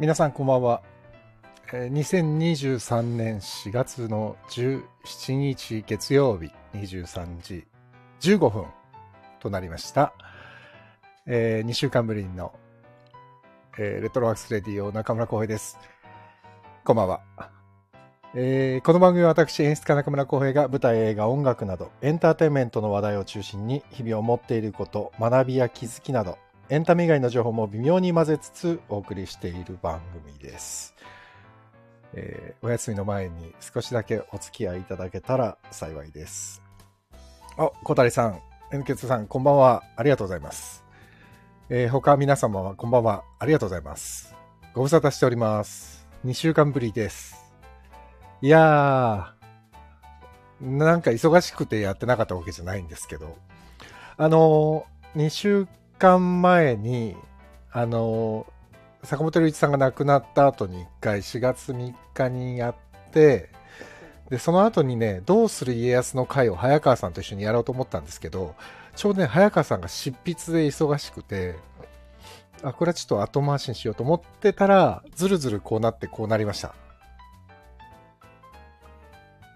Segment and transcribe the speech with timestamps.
[0.00, 0.80] 皆さんこんばんは。
[1.70, 7.66] 2023年4月の17日月曜日23時
[8.22, 8.64] 15分
[9.40, 10.14] となりました。
[11.26, 12.54] え2週間ぶりの、
[13.76, 15.78] えーレトロワークスレディオ中村浩平です。
[16.82, 17.20] こんばんは。
[18.34, 26.38] えーこの番組は私演出家中村浩平が舞台映画音楽などエンターテインメントの話題を中心に日々思っていること学びや気づきなど
[26.70, 30.94] エンタメ以外の情報も微妙に混ぜつつお送りしている番組です。
[32.14, 36.62] えーお休みの前に少しだけお付き合いいただけたら幸いです。
[37.56, 39.82] あ、小谷さん、N さん、こんばんは。
[39.96, 40.84] ありがとうございます。
[41.70, 43.24] えー他皆様はこんばんは。
[43.40, 44.36] ありがとうございます。
[44.72, 46.06] ご無沙汰しております。
[46.24, 47.52] 2週間ぶりです。
[48.42, 53.36] いやー、なんか忙しくてやってなかったわけじゃないんですけど、
[54.16, 55.66] あのー、2週
[56.00, 57.14] 間前に、
[57.70, 58.46] あの
[59.04, 62.74] 坂本龍一さんが亡くなった後に1回4月3日にやっ
[63.12, 63.50] て、
[64.30, 68.54] で、その後にね、どうする家康の会を早川さんと一緒にやろうと思ったんですけど、
[68.96, 71.56] ちょうどね、早川さんが執筆で忙しくて、
[72.62, 76.74] あ、これはちょっと後回しにしようと思ってたら、ずるずるこうなってこうなりました。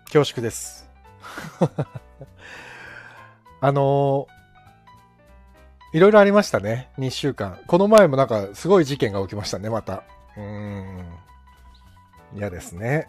[0.07, 0.89] 恐縮です。
[3.61, 4.27] あの
[5.95, 6.91] いろいろありましたね。
[6.99, 7.61] 2週間。
[7.69, 10.03] この前もなんかすごい事件が起きましたね、また。
[10.37, 11.07] うーん。
[12.35, 13.07] 嫌ですね。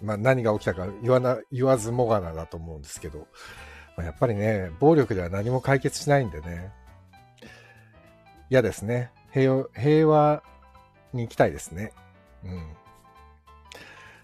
[0.00, 3.26] まあ何が起きたか言わな、言わずもがなだと思うんですけど。
[3.96, 6.70] まあやっぱりね、暴力では何も解決しないんでね。
[8.48, 9.10] 嫌ですね。
[9.32, 10.42] 平和、平和
[11.12, 11.92] に行きたいですね。
[12.44, 12.76] うん。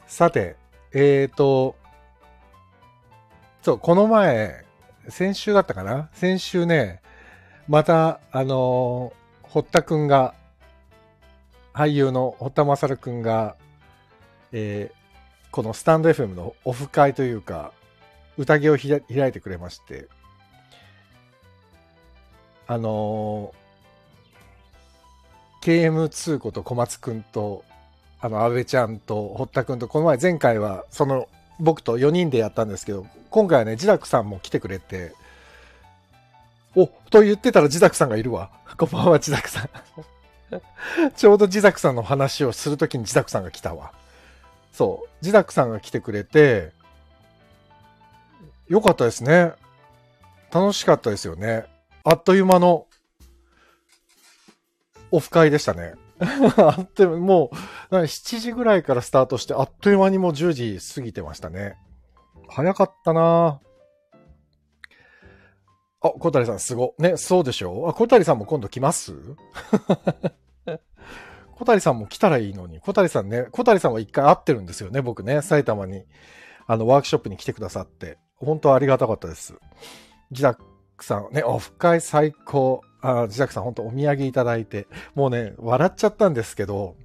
[0.06, 0.54] さて、
[0.92, 1.74] えーと、
[3.62, 4.64] そう、この前、
[5.08, 7.00] 先週だったかな先週ね、
[7.70, 10.34] また、あのー堀田くんが、
[11.72, 13.54] 俳優の堀田勝くんが、
[14.50, 15.00] えー
[15.52, 17.70] このスタンド FM のオフ会というか、
[18.38, 20.08] 宴を開いてくれまして、
[22.66, 27.62] あのー KM2 こと小松くんと、
[28.20, 31.28] あの、安倍ちゃんと堀田くんと、この前前回は、その、
[31.60, 35.14] 僕と4人でやったんですけど、今回はね、ジダクさんも来てくれて、
[36.76, 38.50] お、と言ってたらジダクさんがいるわ。
[38.78, 39.70] こんばんは、ジダクさん。
[41.16, 43.92] ちょうどジダクさんの話をするときにジダクさんが来たわ。
[44.72, 46.72] そう、ジダクさんが来てくれて、
[48.68, 49.52] よかったですね。
[50.52, 51.66] 楽しかったですよね。
[52.04, 52.86] あっという間の
[55.10, 55.94] オフ会でしたね。
[56.56, 57.50] あっという間も
[57.90, 61.76] う、7時ぐらいからスタートして、あっという間にもう10時過ぎてましたね。
[62.48, 63.69] 早かったなぁ
[66.02, 66.94] あ、小谷さんすご。
[66.98, 69.12] ね、そうでしょあ、小谷さんも今度来ます？
[71.54, 72.80] 小谷さんも来たらいいのに。
[72.80, 76.04] 小谷さんね、小谷さんは一回会ってるんですよね、僕ね、埼玉に。
[76.66, 78.18] あの、ワークショップに来てくださって。
[78.36, 79.54] 本当ありがたかったです。
[80.30, 80.58] ジダッ
[80.96, 82.80] クさん、ね、オフ会最高。
[83.02, 84.86] あ、ジダックさん本当お土産いただいて。
[85.14, 86.96] もうね、笑っちゃったんですけど、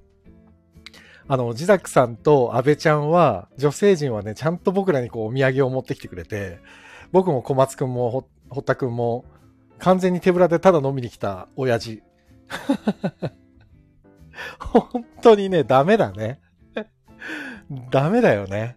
[1.28, 6.60] あの、ジダックさんと安倍ちゃんは、女性陣はね、ちゃんと僕らにこうお土産を持ってきてくれて、
[7.12, 9.24] 僕も小松くんも堀田くんも、
[9.78, 12.02] 完全に手ぶらでただ飲みに来た親父。
[14.58, 16.40] 本当にね、ダメだね。
[17.90, 18.76] ダメだよね。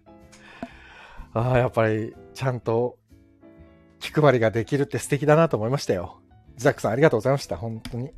[1.34, 2.98] ああ、やっぱり、ちゃんと、
[4.00, 6.22] 気配りができるって素敵だなと思いましたよ。
[6.56, 7.56] ジダックさんありがとうございました。
[7.58, 8.12] 本当に。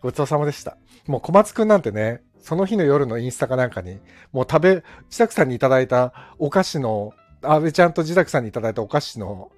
[0.00, 0.76] ごちそうさまでした。
[1.06, 4.00] もう小松くんなんてね、その日の夜のインスタかなんかに、
[4.32, 9.50] もう食べ、ジダクさんにいただいたお菓子の、安倍ちゃんとジダクさんにいただいたお菓子の、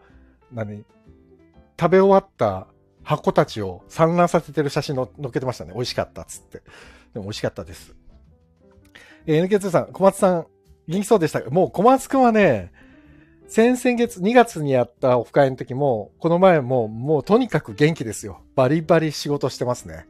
[0.52, 0.84] 何？
[1.78, 2.68] 食べ終わった
[3.02, 5.72] 箱たちを散乱させてる写真の載っけてましたね。
[5.74, 6.62] 美味しかったっつって。
[7.12, 7.94] でも美味しかったです。
[9.26, 10.46] えー NK2 さん、小松さん、
[10.86, 11.50] 元気そうでしたか？
[11.50, 12.72] もう小松くんはね、
[13.46, 18.40] 先々月、2月にやったオフ会の時も、この前も、もうとにかく元気ですよ。
[18.54, 20.06] バリバリ仕事してますね。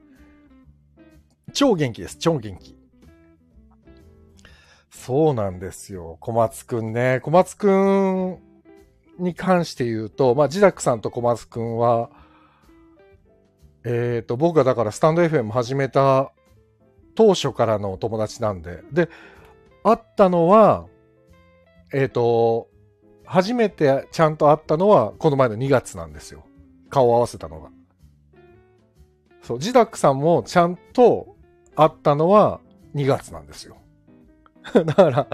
[1.52, 2.16] 超元気です。
[2.16, 2.76] 超元気。
[4.90, 6.16] そうなんですよ。
[6.20, 7.20] 小松くんね。
[7.22, 8.38] 小松くん
[9.18, 12.10] に関して言うと、まあ、ジダックさんと小松くんは、
[13.84, 16.32] えっ、と、僕がだからスタンド FM 始めた
[17.14, 18.82] 当初からの友達なんで。
[18.92, 19.08] で、
[19.82, 20.86] 会ったのは、
[21.92, 22.68] えっ、と、
[23.26, 26.44] 初めてちゃんと会ったのは、この前の2月なんですよ。
[26.90, 27.70] 顔を合わせたのが。
[29.42, 31.36] そう、ジダックさんもちゃんと
[31.76, 32.60] 会ったのは
[32.94, 33.76] 2月なんですよ。
[34.72, 35.28] だから、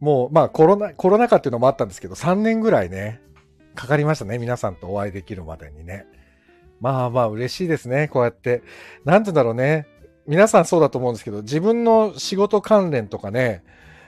[0.00, 3.20] もう、まあコロナ、コロナ禍っていうのもあったんですけど、3年ぐらいね、
[3.74, 4.38] かかりましたね。
[4.38, 6.06] 皆さんとお会いできるまでにね。
[6.80, 8.08] まあまあ嬉しいですね。
[8.08, 8.62] こうやって。
[9.04, 9.86] なんて言うんだろうね。
[10.26, 13.64] 皆さんそうだと思うんですけど、自分の仕事関連とかね、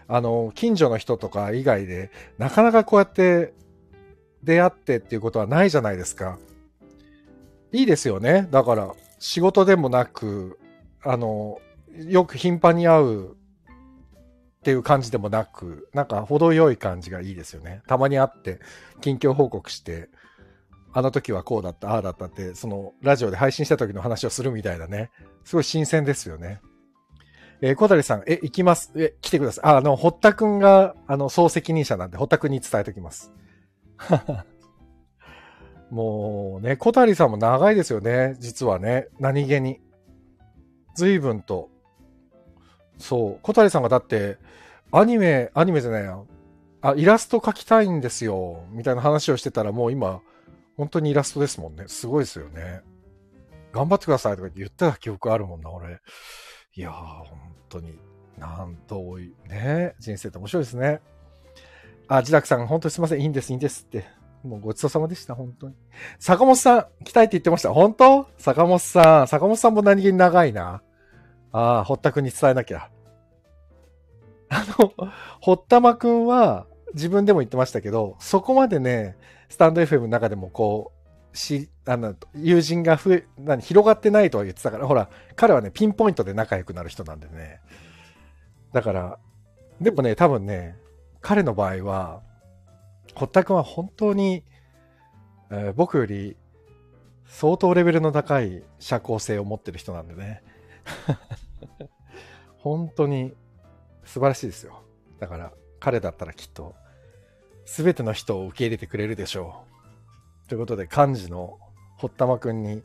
[0.06, 3.54] あの、近所の人とか以外で、なかなかこうやって
[4.42, 6.38] 出会ってっていうことはないじゃないですか。
[7.72, 8.48] いいですよね。
[8.50, 10.58] だから、仕事でもなく、
[11.02, 11.58] あの、
[11.96, 13.36] よく頻繁に会う
[14.60, 17.82] っていう感じでもなく、なんか程よい感じがいいですよね。
[17.86, 18.60] たまに会って、
[19.00, 20.10] 近況報告して、
[20.92, 25.10] あの時はこうだった、ああだったって、そのラジオで配信した時の話をするみたいなね。
[25.44, 26.60] すごい新鮮ですよね。
[27.62, 28.92] えー、小谷さん、え、行きます？
[28.96, 29.64] え、来てください。
[29.64, 33.32] あ、あの、堀田くんが、あの、総責任者なんで、堀田くんに伝えておきます。
[35.90, 38.36] もうね、小谷さんも長いですよね。
[38.38, 39.08] 実はね。
[39.18, 39.80] 何気に。
[40.94, 41.70] 随分と。
[43.00, 43.38] そう。
[43.42, 44.38] 小谷さんがだって、
[44.92, 46.26] アニメ、アニメじゃないよ。
[46.82, 48.64] あ、イラスト描きたいんですよ。
[48.70, 50.20] みたいな話をしてたら、もう今、
[50.76, 51.84] 本当にイラストですもんね。
[51.88, 52.82] すごいですよね。
[53.72, 56.00] 頑張ってくださいとか言ってた記憶あるもんな、俺。
[56.74, 57.38] いやー、本
[57.68, 57.98] 当に。
[58.38, 59.94] なんと多い、ね。
[59.98, 61.00] 人生って面白いですね。
[62.08, 63.20] あ、自宅さん、本当にすいません。
[63.20, 64.06] いいんです、いいんですって。
[64.42, 65.74] もうごちそうさまでした、本当に。
[66.18, 67.74] 坂本さん、来たいって言ってました。
[67.74, 68.26] 本当？
[68.38, 69.28] 坂本さん。
[69.28, 70.82] 坂本さんも何気に長いな。
[71.52, 72.90] ああ、堀田くんに伝えなきゃ。
[74.48, 74.92] あの、
[75.40, 79.16] 堀田間くんは、自分でも言ってましたけど、そこまでね、
[79.48, 80.92] スタンド FM の中でもこ
[81.32, 87.60] う、し、あの、友人が増え、何、広がってないとは言ってたから、ほら、彼はね、ピンポイントで仲良くなる人なんでね。
[88.72, 89.18] だから、
[89.80, 90.76] でもね、多分ね、
[91.20, 92.22] 彼の場合は、
[93.14, 94.44] 堀田くんは本当に、
[95.50, 96.36] えー、僕より
[97.26, 100.42] 相当レベルの高い社交性を持ってる人なんでね。
[102.58, 103.34] 本当に
[104.04, 104.82] 素晴らしいですよ。
[105.18, 106.74] だから彼だったらきっと
[107.64, 109.64] 全ての人を受け入れてくれるでしょ
[110.46, 110.48] う。
[110.48, 111.58] ということで幹事の
[111.96, 112.82] 堀田間くんに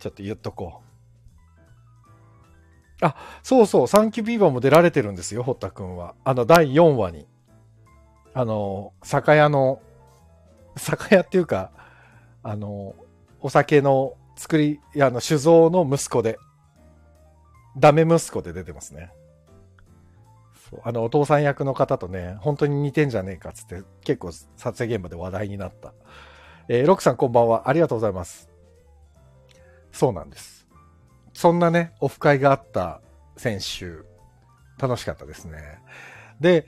[0.00, 0.86] ちょっと言っとこう。
[3.04, 6.14] あ、そうそう、サンキュービーバーも出られてるんですよ、堀田くんは。
[6.24, 7.26] あの、第4話に。
[8.32, 9.80] あの、酒屋の、
[10.76, 11.72] 酒屋っていうか、
[12.42, 12.94] あの、
[13.40, 16.38] お酒の作り、あの、酒造の息子で、
[17.76, 19.12] ダメ息子で出てますね。
[20.82, 25.92] あの、お父さん役の方とね、本当に似てんじゃねえかっつって、結構撮影現場で話題になった。
[26.68, 27.68] えー、ロックさんこんばんは。
[27.68, 28.48] ありがとうございます。
[29.92, 30.66] そうなんです。
[31.32, 33.00] そんなね、オフ会があった
[33.36, 34.04] 先週、
[34.78, 35.78] 楽しかったですね。
[36.40, 36.66] で、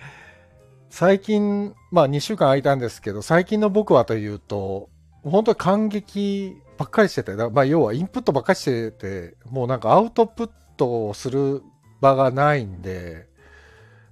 [0.90, 4.88] 最近、まあ2週間空いたんですけど、最近の僕はというと、
[5.24, 11.62] 本当に感激ばっかりしてて、まあ要はインプットばっかりしてて、もうなんかアウトプットをする
[12.00, 13.26] 場がないんで、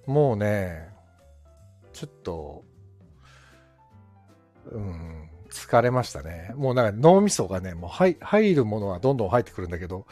[0.04, 0.88] もうね、
[1.92, 2.64] ちょっと、
[4.70, 6.52] うん、疲れましたね。
[6.56, 10.06] もうなんか脳みそがね、もう入入るものはどんどん入ってくるんだけど、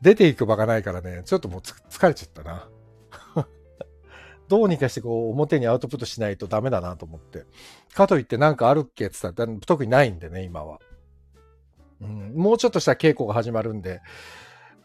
[0.00, 2.68] 出ていく場がないからね、ちょっともう疲れちゃったな。
[4.48, 7.44] どうにかしてこう表にアウトプットしないとダメだなと思って。
[7.92, 10.80] かといってなんかあるっけって言ったら特にないんでね、今は。
[12.00, 14.00] うん、もうちょっとしたら稽古が始まるんで、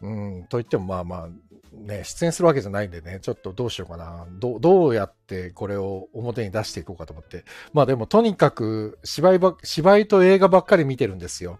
[0.02, 1.28] うん、と言ってもまあまあ、
[1.72, 4.26] ね、出演するわけじゃないんでね、ちょっとどうしようかな。
[4.30, 7.44] どどうやってこれを表に出していこうかと思って。
[7.72, 11.58] まあでもとにかく芝居ば、芝居と映画ばっかり見てるんですよ。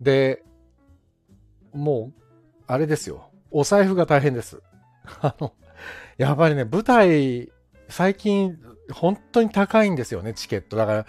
[0.00, 0.42] で、
[1.72, 2.22] もう、
[2.66, 3.30] あれですよ。
[3.50, 4.62] お財布が大変です。
[5.20, 5.52] あの、
[6.18, 7.50] やっぱりね、舞台、
[7.88, 8.58] 最近、
[8.92, 10.76] 本当に高いんですよね、チケット。
[10.76, 11.06] だから、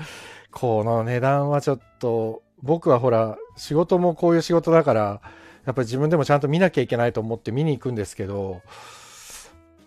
[0.51, 5.21] この値段はちょっと、僕はほら、仕事もこういう仕事だから、
[5.65, 8.63] やっぱり自分でもちゃんと見なきゃいけないと思って見に行くんですけど、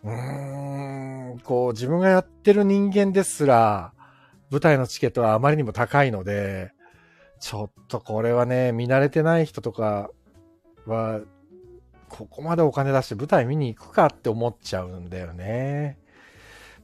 [0.04, 3.93] うーん、こう、自分がやってる人間ですら、
[4.52, 6.71] 舞台のチケットはあまりにも高いので、
[7.40, 10.09] ちょっとこれはね、見慣れてない人とか
[10.87, 11.21] は、
[12.09, 15.99] ここまでお金出して舞台見に行くかって思っちゃうんだよね。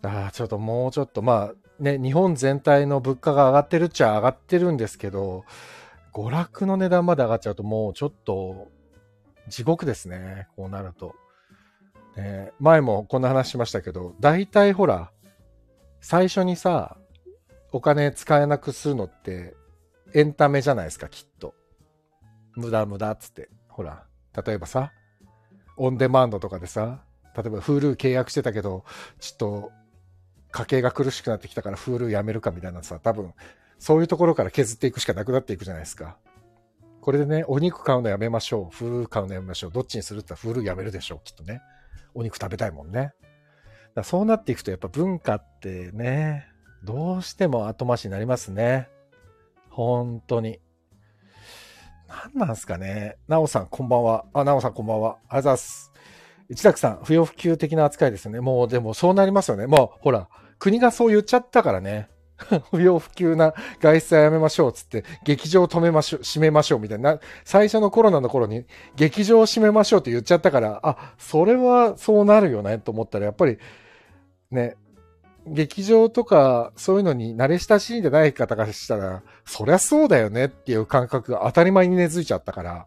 [0.03, 5.45] だからちょっともうちょっと、まあね、日本全体の物価が上がってるっちゃ上がってるんですけど、
[6.13, 8.69] 娯楽の値段まで上がっちゃうともうちょっと
[9.49, 10.49] 地獄ですね。
[10.57, 11.15] こうなると。
[12.17, 15.13] ね、前もこんな話しましたけど、大体ほら、
[16.01, 16.97] 最初にさ、
[17.73, 19.55] お金使えなくするのって
[20.13, 21.55] エンタメじゃないですか、きっと。
[22.57, 23.49] 無駄無駄っつって。
[23.69, 24.05] ほら、
[24.45, 24.93] 例えばさ、
[25.77, 27.05] オンデマンドとかでさ、
[27.37, 28.85] 例えば Hulu 契約してたけど、
[29.21, 29.73] ちょっと
[30.51, 33.33] 家計が苦しくなってきたから Hulu やめるかみたいなさ、多分
[33.81, 36.19] そういうところから削っていくしかなくなっていくじゃないですか。
[37.01, 38.75] これでね、お肉買うのやめましょう。
[38.75, 39.73] Hulu 買うのやめましょう。
[39.73, 41.63] どっちにするって言ったら Hulu やめるでしょう、きっとね。
[42.15, 43.15] お肉食べたいもんね。
[43.95, 46.47] だそうなっていくとやっぱ文化ってね、
[46.85, 48.89] どうしても後回しになりますね。
[49.71, 50.61] 本当に。
[52.35, 53.17] 何なんすかね。
[53.29, 54.27] なおさん、こんばんは。
[54.35, 55.17] あ、なおさん、こんばんは。
[55.29, 55.91] あざいます。
[56.51, 58.41] 一楽さん、不要不急的な扱いですよね。
[58.41, 59.67] もう、でも、そうなりますよね。
[59.67, 62.09] もう、ほら、国がそう言っちゃったからね。
[62.71, 64.73] 不要不急な外出はやめましょう。
[64.73, 66.81] つって、劇場を止めましょう、閉めましょう。
[66.81, 67.19] みたいな。
[67.45, 68.65] 最初のコロナの頃に、
[68.97, 73.59] 劇場を閉めましょうって言っちゃったから、あ、それはそうなるよね、と思ったら、やっぱり、
[74.51, 74.77] ね、
[75.47, 82.87] 劇場とかそういうのに慣れ親しんでない方からしたら、そりゃそうだよねっていう感覚が当たり前に根付いちゃったから、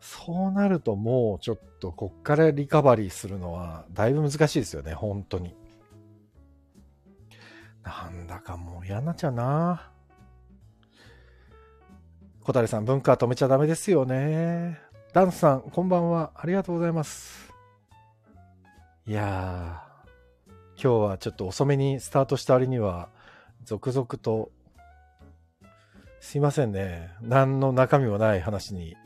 [0.00, 5.54] そうなるともうちょっとこっからリカバリーするのはだいぶ難しいですよね、本当に。
[7.84, 9.90] なんだかもう嫌なっちゃうな。
[12.42, 14.80] 小谷さん、文化止めちゃダメですよね。
[15.12, 16.32] ダンスさん、こんばんは。
[16.34, 17.52] ありがとうございます。
[19.06, 20.50] いやー、
[20.82, 23.08] 今日はちょっと遅めにスタートした割には、
[23.64, 24.50] 続々と、
[26.20, 27.10] すいませんね。
[27.20, 28.96] 何の中身もない話に。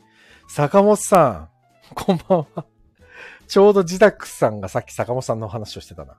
[0.48, 2.64] 坂本さん、こんばんは。
[3.46, 6.16] ちょうど自宅さんがさっき坂本さんの話をしてたな。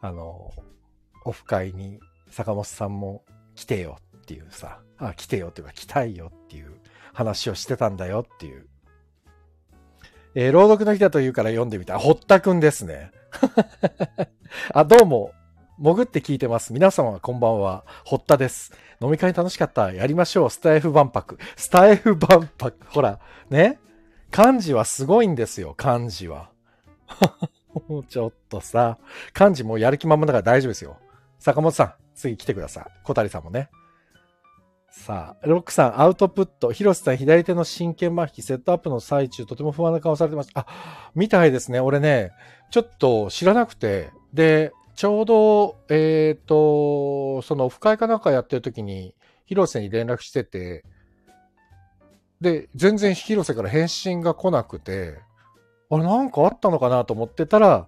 [0.00, 0.52] あの、
[1.28, 3.22] オフ会に坂本さんも
[3.54, 6.72] 来てよっていうさ、あ、来てよっていうか来たいよっていう
[7.12, 8.66] 話をしてたんだよっていう。
[10.34, 11.98] えー朗読の日だと言うから読んでみた。
[11.98, 13.10] 堀田くんですね。
[14.72, 15.32] あ、どうも。
[15.78, 16.72] 潜って聞いてます。
[16.72, 17.84] 皆様こんばんは。
[18.04, 18.72] 堀田です。
[19.02, 19.92] 飲み会楽しかった。
[19.92, 20.50] やりましょう。
[20.50, 21.38] スタイフ万博。
[21.56, 22.74] スタイフ万博。
[22.86, 23.20] ほら、
[23.50, 23.78] ね。
[24.30, 25.74] 漢字はすごいんですよ。
[25.76, 26.50] 漢字は。
[27.86, 28.98] も うちょっとさ。
[29.34, 30.96] 漢字もうやる気満々だから大丈夫ですよ。
[31.38, 32.84] 坂本さん、次来てください。
[33.04, 33.70] 小谷さんもね。
[34.90, 36.72] さあ、ロックさん、アウトプット。
[36.72, 40.60] 広瀬さん、左手の神経麻痺、セットアップの最中、とても不安な顔されてました。
[40.60, 41.78] あ、みたいですね。
[41.80, 42.32] 俺ね、
[42.70, 44.10] ちょっと知らなくて。
[44.32, 49.14] で、ちょうど、えっ、と、そのオフ会かなんかやってる時に、
[49.44, 50.84] 広瀬に連絡してて、
[52.40, 55.18] で、全然広瀬から返信が来なくて、
[55.90, 57.86] あれ、なんかあったのかなと思ってたら、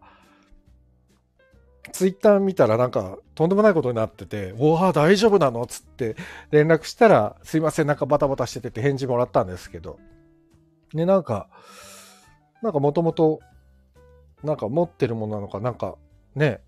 [1.93, 5.67] ツイッター見たらなんかとんでもないことになってて、おわ、大丈夫なの？
[5.67, 6.17] つって
[6.51, 9.99] 連絡したら、すいません、なんかバタバタしててって返事もらったんですけど。
[10.93, 11.49] ね、なんか、
[12.63, 13.41] なんかもともと、
[14.43, 15.97] なんか持ってるものなのか、なんか
[16.35, 16.61] ね、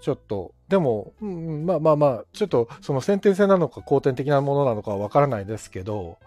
[0.00, 6.18] ちょっと、でも、うん、まあまあまあ、ちょっとその先天性なのか後天的なものなのかはわからないですけど、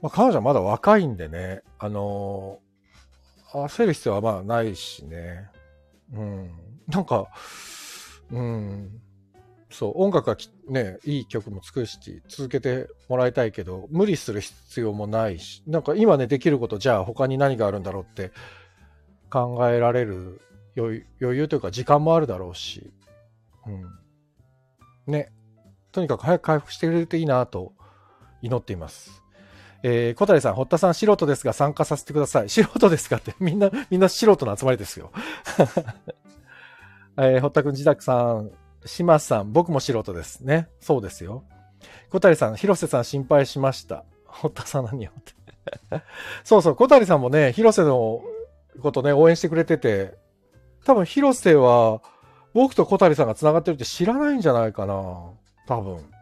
[0.00, 2.58] まあ、彼女はまだ若いんでね、あの
[3.52, 5.48] 焦る必要はまあないしね。
[6.14, 6.50] うん。
[6.88, 7.26] なんか、
[8.30, 9.00] うん。
[9.70, 18.30] そう、音楽はきね、いい曲も作るし、続けてもらいたいけど、無理する必要もないし、なんか今ね、できること、じゃあ他に何があるんだろうって
[19.30, 20.40] 考えられる
[20.76, 22.92] 余余裕というか時間もあるだろうし、
[23.66, 25.12] うん。
[25.12, 25.32] ね。
[25.90, 27.72] とにかく早く回復してくれるといいなと
[28.42, 29.23] 祈っています。
[29.86, 32.48] えー、小谷さん、堀田さん、素人ですが参加させてください。
[32.48, 35.12] 素人ですかって、 みんな、みんな素人の集まりですよ。
[37.18, 38.50] えー、堀田くん、自宅さん、
[38.86, 40.70] 島さん、僕も素人ですね。
[40.80, 41.44] そうですよ。
[42.08, 44.04] 小谷さん、広瀬さん心配しました。
[44.24, 46.02] 堀田さん何よって。
[46.44, 48.22] そうそう、小谷さんもね、広瀬の
[48.80, 50.16] ことね、応援してくれてて、
[50.86, 52.00] 多分広瀬は、
[52.54, 54.94] 僕と小谷さんが繋がってるって知らないんじゃないかな。
[55.66, 56.13] 多分。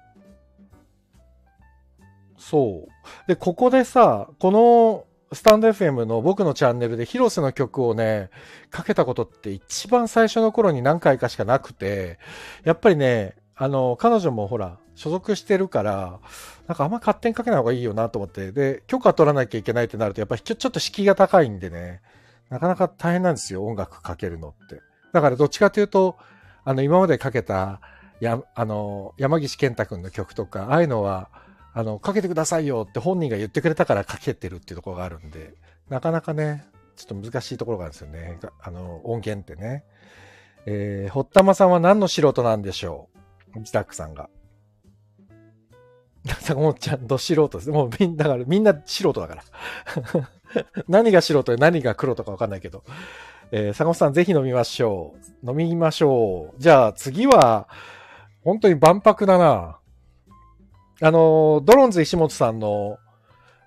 [2.43, 3.29] そう。
[3.29, 8.31] で、ここでさ、このスタンド FM の僕のチャンネルで広瀬の曲をね、
[8.69, 12.19] かけたことって一番最初の頃に何回かしかなくて、
[12.65, 16.19] やっぱりね、あの、彼女もほら、所属してるから、
[16.67, 22.03] なんかあんま勝手にかけない方がいいよなと思って、で、許可取らなきゃいけないってなると、やっぱりちょっと敷居が高いんでね、
[22.51, 24.81] なかなか大変なんですよ、音楽かけるのって。
[25.13, 26.17] だからどっちかというと、
[26.65, 27.81] あの、今までかけた、
[28.21, 31.31] や、あの、山岸健太くんの曲とか、ああいうのは、
[31.75, 35.55] あの、かけてくださいよって本人が言ってくれたからかけてるっていうところがあるんで、
[35.89, 38.39] なかなかね、ちょっと難しいところがあるんですよね。
[38.61, 39.85] あの、音源ってね。
[40.67, 43.09] えー、堀田間さんは何の素人なんでしょ
[43.57, 43.59] う？
[43.61, 44.29] 自宅さんが。
[46.41, 47.71] 坂本ちゃん、ど素人です。
[47.71, 49.43] もうみんな、だからみんな素人だから。
[50.87, 52.85] 何が素人で何が黒とかわかんないけど。
[53.51, 55.51] えー、坂本さんぜひ飲みましょう。
[55.51, 56.61] 飲みましょう。
[56.61, 57.69] じゃあ次は、
[58.45, 59.79] 本当に万博だな。
[61.03, 62.99] あの、ドローンズ石本さんの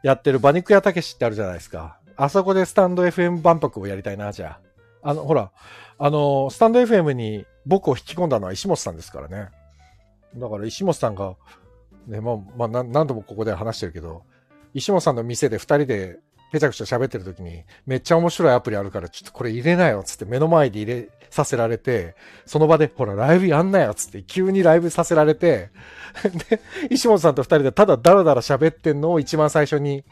[0.04, 2.00] やってる馬肉屋たけしってあるじゃないですか。
[2.16, 4.58] あそこでスタンド FM 万博をやりたいな、じゃ
[5.04, 5.10] あ。
[5.10, 5.52] あの、ほら、
[5.98, 9.50] あの、スタンド FM に僕を引き込んだのは石本さんですからね。
[10.38, 11.36] だから石本さんが、
[12.08, 12.38] ね、まあ、
[12.68, 14.24] まあ、何度もここで話してるけど、
[14.74, 16.20] 石本さんの店で二人で
[16.54, 22.16] ぺちゃくちゃ喋ってる時に、めっちゃ面白いアプリあるから、ちょっとこれ入れなよ、つって目の前で入れさせられて、
[22.46, 25.70] その場で、ほら、ライブやんなよ、つって、急にライブさせられて、
[26.50, 30.06] で、石本さんと二人でただダラダラ喋ってんのを一番最初に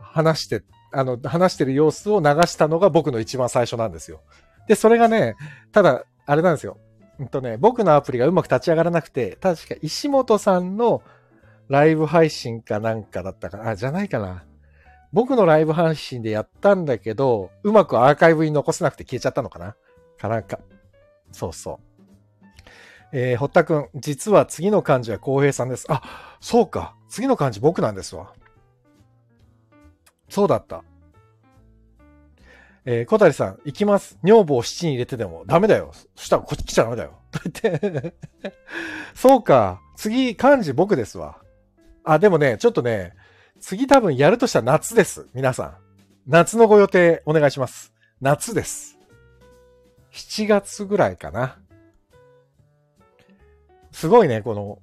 [0.00, 4.20] 話して、あの、話してる様子を流したのが僕の一番最初なんですよ。
[4.68, 5.36] で、それがね、
[5.72, 6.76] ただ、あれなんですよ。
[7.18, 11.02] うんとね、僕のアプリがうまく立ち上がらなくて、確か石本さんの
[11.68, 13.70] ライブ配信かなんかだったかな。
[13.70, 14.44] あ、じゃないかな。
[15.12, 19.74] 僕のライブ配信でやったんだけど、うまくアーカイブに残せなくて消えちゃったのかな
[20.18, 20.58] かなんか。
[21.32, 21.88] そうそう。
[23.12, 25.86] えー、堀田くん、実は次の漢字は浩平さんです。
[25.88, 26.02] あ、
[26.40, 26.94] そうか。
[27.08, 28.32] 次の漢字僕なんですわ。
[30.28, 30.84] そうだった。
[32.84, 34.18] えー、小谷さん、行きます。
[34.22, 35.92] 女房を七に入れてでもダメだよ。
[36.16, 37.18] そしたらこっち来ちゃダメだよ。
[37.30, 38.14] と言って
[39.14, 39.80] そうか。
[39.96, 41.38] 次、漢字僕ですわ。
[42.04, 43.14] あ、でもね、ちょっとね、
[43.60, 45.26] 次多分やるとしたら夏です。
[45.34, 45.76] 皆さん。
[46.26, 47.92] 夏のご予定お願いします。
[48.20, 48.97] 夏です。
[50.18, 51.58] 7月ぐらいかな。
[53.92, 54.80] すごいね、この、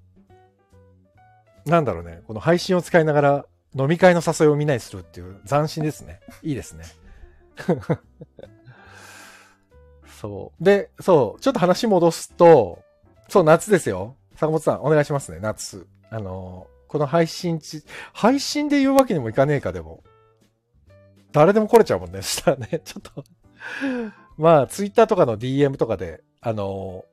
[1.66, 3.46] なんだろうね、この配信を使いながら
[3.78, 6.22] 飲み会の誘いをみんなにするっていう斬新ですね。
[6.42, 6.86] いいですね。
[10.22, 10.64] そう。
[10.64, 12.80] で、そう、ちょっと話戻すと、
[13.28, 14.16] そう、夏ですよ。
[14.36, 15.86] 坂本さん、お願いしますね、夏。
[16.10, 20.02] あのこの配信ち、配信で言うわけにもいかねえか、でも。
[21.34, 22.22] 誰でも来れちゃうもんね。
[22.22, 23.24] したらね、ちょっと
[24.38, 27.06] まあ、ツイッターとかの DM とかで、あの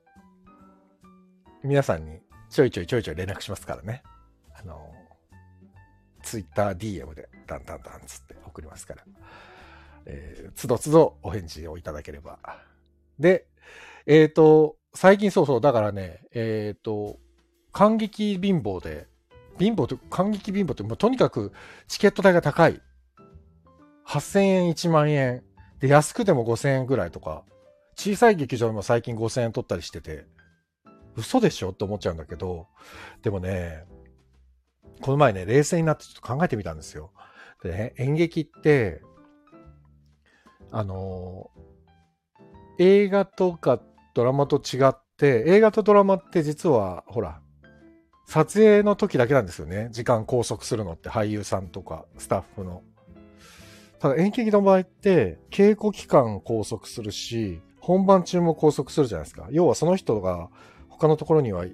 [1.63, 4.03] ー、皆さんにちょいちょいちょいちょい連絡しますからね。
[4.53, 9.03] あのー、ツイッター DM で、ダンダンダンつって送りますから。
[10.05, 12.39] えー、つどつどお返事をいただければ。
[13.19, 13.47] で、
[14.05, 17.19] えっ、ー、と、最近そうそう、だからね、えっ、ー、と、
[17.71, 19.07] 感激貧乏で、
[19.59, 21.53] 貧乏と、感激貧乏って、もうとにかく
[21.87, 22.81] チケット代が高い。
[24.05, 25.43] 8000円、1万円。
[25.83, 27.43] で、安くても5000円ぐらいとか、
[27.97, 30.25] 小さい劇場も最近5000円取ったりしてて、
[31.17, 31.71] 嘘でしょ？
[31.71, 32.67] って思っちゃうんだけど、
[33.21, 33.83] でもね、
[35.01, 37.11] この前ね、冷静になってちょっと考えてみたんですよ。
[37.63, 39.01] でね、演劇って、
[40.71, 41.51] あの
[42.79, 43.81] 映画とか
[44.13, 47.41] ドラマと違って、映画とドラマって実は、ほら、
[48.25, 49.89] 撮影の時だけなんですよね。
[49.91, 52.83] 時間拘束するのって俳優さんとかスタッフの。
[54.03, 59.47] ただ演劇の場合って、稽古期間拘束するし、本番中も拘束するじゃないですか。
[59.49, 60.49] 要はその人が
[60.89, 61.65] 他のところには、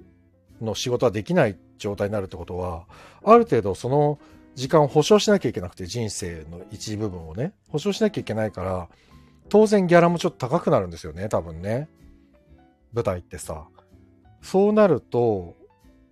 [0.60, 2.86] の仕事はできない状態になるってことは、
[3.24, 4.20] ある程度その
[4.54, 8.88] 時間を保証しなきゃいけなくて、人生の一部分をね、保証しなきゃいけないから、
[9.48, 11.88] 当然ギャラもちょっと高くなるんですよね、多分ね。
[12.92, 13.66] 舞台ってさ。
[14.40, 15.56] そうなると、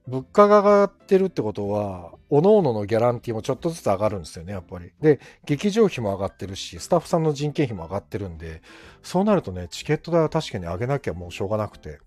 [0.08, 4.90] 物価が上がってるってことは、各々のギャランティーもちょっとずつ上がるんですよね、やっぱり。
[5.02, 8.62] で、劇場費も上がってるし、スタッフさんの人件費も上がってるんで、
[9.02, 12.00] そうなるとね、チケット代は確かに上げなきゃもうしょうがなくて。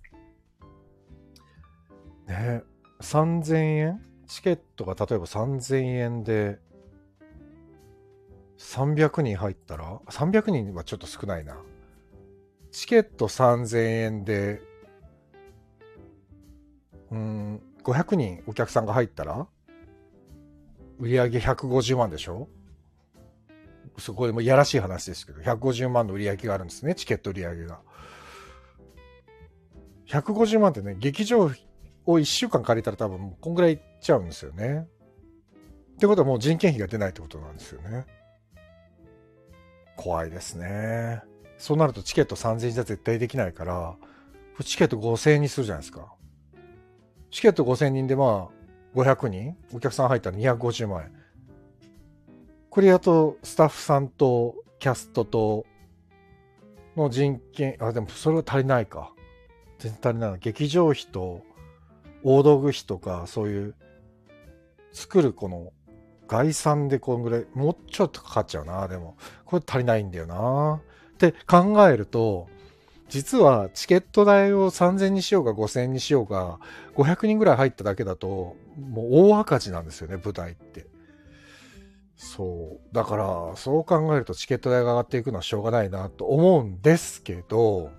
[2.28, 2.64] ね、
[3.02, 4.02] 3000円？
[4.26, 6.58] チケットが例えば3000円で、
[8.58, 11.56] 300人入ったら、300人はちょっと少ないな。
[12.72, 14.62] チケット3000円で、
[17.12, 19.48] うん、500人お客さんが入ったら、
[21.00, 22.48] 売り上げ150万でしょ？
[23.98, 27.80] そこでもいやらしい話ですけど、150万の売り上げがあるんですね、チケット売り上げが。
[30.08, 31.41] 150万ってね、劇場
[32.06, 34.88] を1週間借りたら多分こんぐらいいっちゃうんですよね。
[35.96, 38.06] ってことはもう人件費が出ないってことなんですよね。
[39.96, 41.22] 怖いですね。
[41.58, 43.96] そうなるとチケット3000円じゃ絶対できないから、
[44.63, 46.13] チケット5000円にするじゃないですか。
[47.32, 51.12] チケット5000人でまあ、500人お客さん入ったら250万円。
[52.70, 55.65] これやと、スタッフさんとキャストと
[56.96, 59.13] の人件、あ、でもそれは足りないか。
[59.80, 60.39] 全然足りない。
[60.39, 61.41] 劇場費と
[62.24, 63.76] 大道具費とか、そういう
[64.91, 65.72] 作るこの
[66.28, 69.15] 概算でこんぐらい、もうちょっとかかっちゃうな、でも。
[69.46, 70.82] これ足りないんだよな。
[71.13, 72.50] って考えると、
[73.12, 76.60] 実はチケット代を3000にしようか5000にしようか、
[76.95, 80.88] 500人ぐらい入っただけだと、もう大赤字なんですよね、舞台って。
[82.15, 82.95] そう。
[82.95, 87.91] だから、そう考えるとチケット代が上がっていくのはしょうがないなと思うんですけど、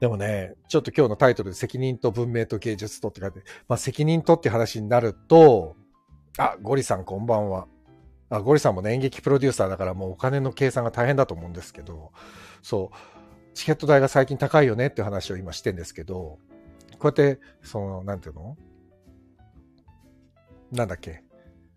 [0.00, 5.76] でもね、ちょっと今日のタイトルで責任と文明と芸術とって書いて、まあ責任とって話になると、
[6.36, 7.68] あ、ゴリさんこんばんは。
[8.28, 12.12] あ、ゴリさんもね、演劇プロデューサーだからもうお金の計算が大変だと思うんですけど、
[12.60, 13.15] そう。
[13.56, 16.38] チケット代が最近高いよねっていう話を今してんですけど、
[16.98, 18.54] こうやって、その、なんていうの？
[20.70, 21.22] なんだっけ？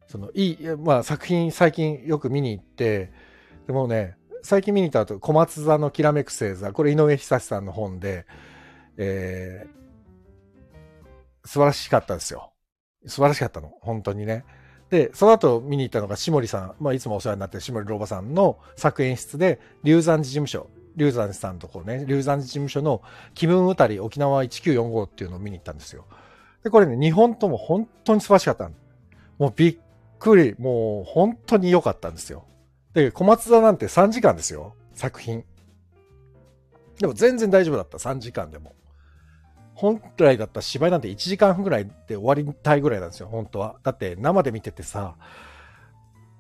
[0.06, 3.14] その、いい、まあ作品最近よく見に行って、
[3.66, 8.26] でもね、最近見に行った後、小松座のきらめく星座、これ井上久志さんの本で、
[8.98, 12.52] えー、素晴らしかったですよ。
[13.06, 13.72] 素晴らしかったの。
[13.80, 14.44] 本当にね。
[14.90, 23.02] で、その後見に行ったのが、下森さん、まあ、いつもお世話になってる下森老婆さんの作演出で、龍山寺事務所、龍山寺さんとこね、龍山寺事務所の
[23.34, 26.06] 気分歌り沖縄1945っていうのを見に行ったんですよ。
[26.64, 28.70] で、これね、日本とも本当に素晴らしかった
[29.40, 29.78] もうびっ
[30.20, 32.46] くり、もう本当に良かったんですよ。
[32.94, 35.46] で、小松座なんて3時間ですよ、作品。
[37.00, 38.76] でも全然大丈夫だった、3時間でも。
[39.74, 43.80] 本来だった芝居なんて1時間半ぐらいで終わりたいぐらいなんですよ、本当は。
[43.84, 45.16] だって生で見ててさ、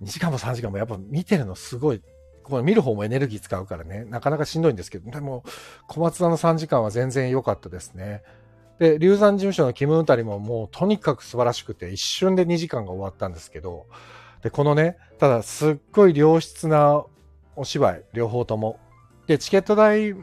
[0.01, 2.01] 2時間も3時間もやっぱ見てるのすごい、
[2.49, 5.43] これ見る方もエネルギー使うからね、なかなかしんどいんですけど、でも
[5.87, 8.23] 小松座の3時間は全然良かったですね。
[8.79, 13.87] で、龍山事務所のキム・ウンタリももうとにかく素晴らしくて、一瞬で2時間が終わったんですけど、
[14.41, 17.03] で、このね、ただすっごい良質な
[17.55, 18.79] お芝居、両方とも。
[19.27, 20.15] で、チケット代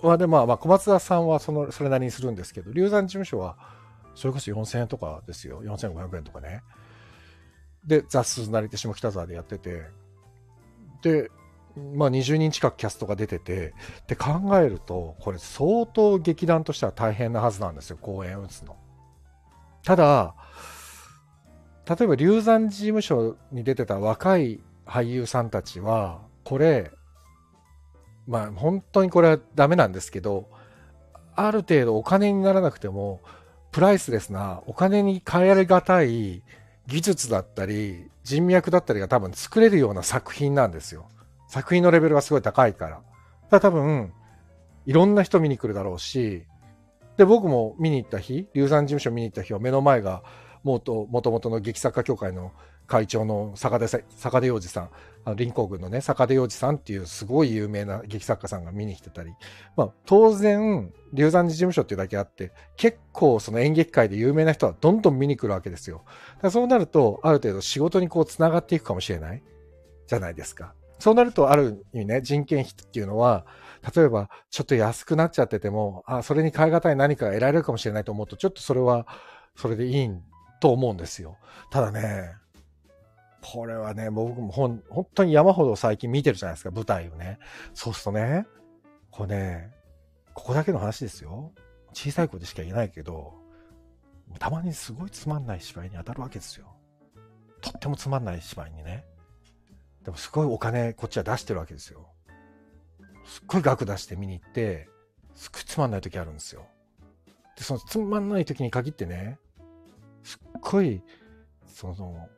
[0.00, 3.56] はで、まあ、まあ、小松田さんはその、それなりにするんですけど、龍山事務所は、
[4.14, 5.62] それこそ4000円とかですよ。
[5.62, 6.62] 4500円とかね。
[7.84, 9.82] で、雑数なりて下北沢でやってて、
[11.02, 11.30] で、
[11.94, 13.74] まあ20人近くキャストが出てて、
[14.06, 18.76] で考えると、これ相当劇団としては大変なはずなんですよ、公演打つの。
[19.84, 20.34] ただ、
[21.88, 26.90] 例えば龍山事務所に出てた若い俳優さんたちは、これ、
[28.26, 30.48] まあ本当にこれはダメなんですけど、
[31.34, 33.20] ある程度お金にならなくても、
[33.70, 36.42] プライスレスなお金に変えられがたい
[36.86, 41.08] 技術だったり、人脈だったりが多分作れるような作品なんですよ。
[41.52, 42.96] 作品のレベルがすごい高いから。
[42.96, 43.04] だか
[43.50, 44.14] ら多分、
[44.86, 46.46] いろんな人見に来るだろうし、
[47.18, 50.22] で、僕も見に行った日、龍山事務所見に行った日は目の前が、
[50.62, 52.52] もと、もともとの劇作家協会の
[52.86, 54.90] 会長の坂出坂出洋二さん、
[55.26, 59.34] あの林行軍のね、坂出洋二さんっていうすごい有名な劇作家さんが見に来てたり、
[59.76, 66.06] まあ当然、龍山寺事務所っていうだけあって、結構その演劇界で有名な人はどんどん見に来るわけですよ。
[66.40, 69.42] だそうなると、ある程度仕事にこう繋がっていくかもしれない
[70.06, 70.72] じゃないですか。
[71.02, 73.44] そうなると、ある意味ね、人件費っていうのは、
[73.92, 79.08] 例えば、ちょっと安くなっちゃってても、あ、それに変え難い何かが得られるかもしれないと思うと、ちょっとそれは、
[79.56, 80.10] それでいい
[80.60, 81.38] と思うんですよ。
[81.72, 82.36] ただね、
[83.42, 84.80] これはね、僕も本
[85.12, 87.40] 当に山ほど最近見てるじゃないですか、舞台をね。
[87.74, 88.46] そうするとね、
[89.10, 89.72] これね、
[90.34, 91.50] ここだけの話ですよ。
[91.92, 93.34] 小さい子でしか言えないけど、
[94.38, 96.76] たまにすごいつまんない芝居に当たるわけですよ。
[97.60, 99.04] とってもつまんない芝居にね。
[100.04, 102.08] でもすごいお金こっちは出してるわけですよ。
[103.24, 104.88] すっごい額出して見に行って、
[105.34, 106.66] すっごいつまんない時あるんですよ。
[107.56, 109.38] で、そのつまんない時に限ってね、
[110.22, 111.02] すっごい、
[111.66, 112.28] その、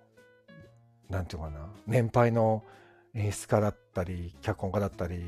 [1.09, 2.65] なんていうかな、年配の
[3.15, 5.23] 演出家だったり、脚本家だったり、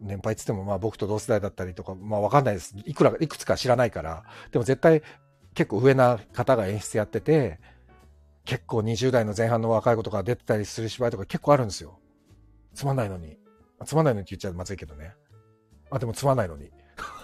[0.00, 2.74] 年配っつってもまあ僕と同世代だったりとか、まあわかんないです。
[2.84, 4.24] いくら、いくつか知らないから。
[4.50, 5.02] でも絶対
[5.54, 7.60] 結構上な方が演出やってて、
[8.46, 11.98] 結構20代の前半の若い子とか出てたりする芝居とか結構あるんですよ。
[12.74, 13.36] つまんないのに。
[13.84, 15.14] つまんないのにって言っちゃうまずいけどね。
[15.90, 16.70] あ、でもつまんないのに。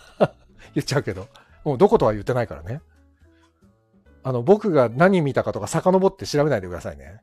[0.74, 1.28] 言っちゃうけど。
[1.64, 2.82] もうどことは言ってないからね。
[4.24, 7.20] あの、僕が何見たかとか遡って調べないでくださいね。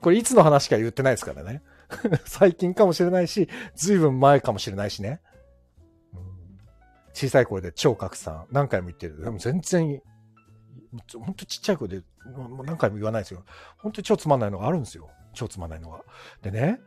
[0.00, 1.62] これいつの話か言ってないですからね。
[2.24, 5.20] 最近かもしれないし、ずいぶん前かもしれないしね。
[7.12, 9.22] 小さい声で超拡散何回も言ってる。
[9.22, 10.00] でも全然、
[11.14, 12.02] ほんとちっちゃい声で
[12.34, 13.44] もう何回も言わないですよ。
[13.78, 15.08] 本当に超つまんないのがあるんですよ。
[15.32, 16.02] 超つまんないのが。
[16.42, 16.80] でね、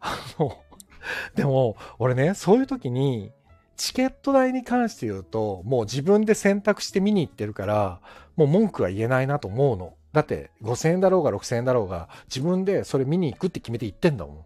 [0.00, 0.56] あの、
[1.34, 3.32] でも、俺ね、そういう時に、
[3.76, 8.00] チケット代に関して言うと、もう自分で選択して見に行ってるから、
[8.36, 9.94] もう文句は言えないなと思うの。
[10.12, 14.44] だって5000円だろうが6000円だろうが自分でそれ見に行くって決めて行ってんだもん。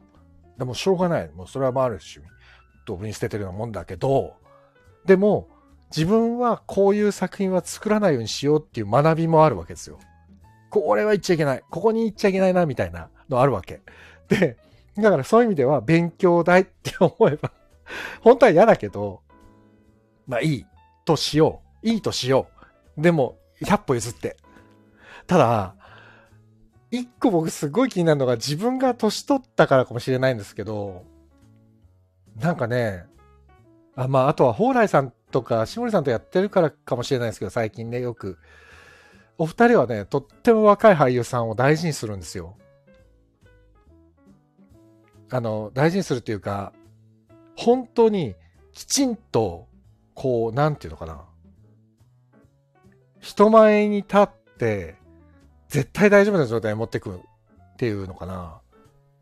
[0.59, 1.31] でもしょうがない。
[1.31, 2.21] もうそれはまああるし、
[2.87, 4.35] ドブに捨ててるようなもんだけど、
[5.07, 5.49] でも
[5.95, 9.99] 自分はこういう作品は作らないようにしようっていう学びもあるわけですよ。
[10.71, 11.63] これは言っちゃいけない。
[11.69, 13.81] ここに行っちゃいけないなみたいなのあるわけ。
[14.29, 14.57] で、
[14.97, 17.53] だからそういう意味では勉強代って思えば
[18.23, 19.21] 本当は嫌だけど、
[20.27, 20.67] まあいい
[21.05, 21.89] としよう。
[21.89, 22.49] いいとしよ
[22.97, 23.03] う。
[23.03, 24.37] でも、100歩譲って。
[25.27, 25.75] ただ、
[26.91, 31.05] 一個僕すごい気になるのが自分が年取ったからかもしれないんですけど、
[32.37, 33.05] なんかね、
[33.97, 38.39] あまあ、あとは蓬莱さんとか下森さんとやってるからかもしれないですけど、最近ね、よく。
[39.39, 42.57] お二人はね、とっても若い俳優さんを大事にするんですよ。
[45.31, 46.73] あの、大事にするっていうか、
[47.57, 48.35] 本当に
[48.73, 49.67] きちんと、
[50.15, 51.25] こう、なんていうのかな。
[53.21, 54.97] 人前に立って、
[55.69, 57.21] 絶対大丈夫な状態に持ってくっ
[57.77, 58.61] ていうのかな。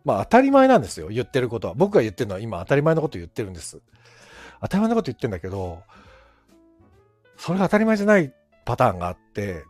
[0.05, 1.75] まあ当たり前なんですよ、言ってることは。
[1.75, 3.81] 僕が言ってるのは今当たり前のこと言ってるんです。
[4.61, 5.83] 当たり前のこと言ってんだけど、
[7.37, 8.33] それが当たり前じゃない
[8.65, 9.65] パターンがあって、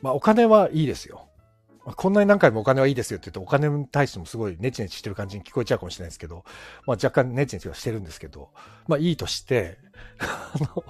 [0.00, 1.28] まあお金はいいですよ。
[1.84, 6.44] こんなに何回もお金はいいですよって言うと、お金に対してもすごいネチネチしてる感じに聞こえちゃうかもしれないですけど、
[6.86, 8.50] まあ若干ネチネチはしてるんですけど、
[8.86, 9.78] まあいいとして、
[10.20, 10.84] あの、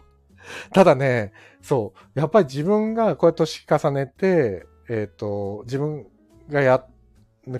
[0.72, 6.06] ただね、そう、やっぱり自分がこうやって年重ねて、えっ、ー、と、自分
[6.50, 6.84] がや、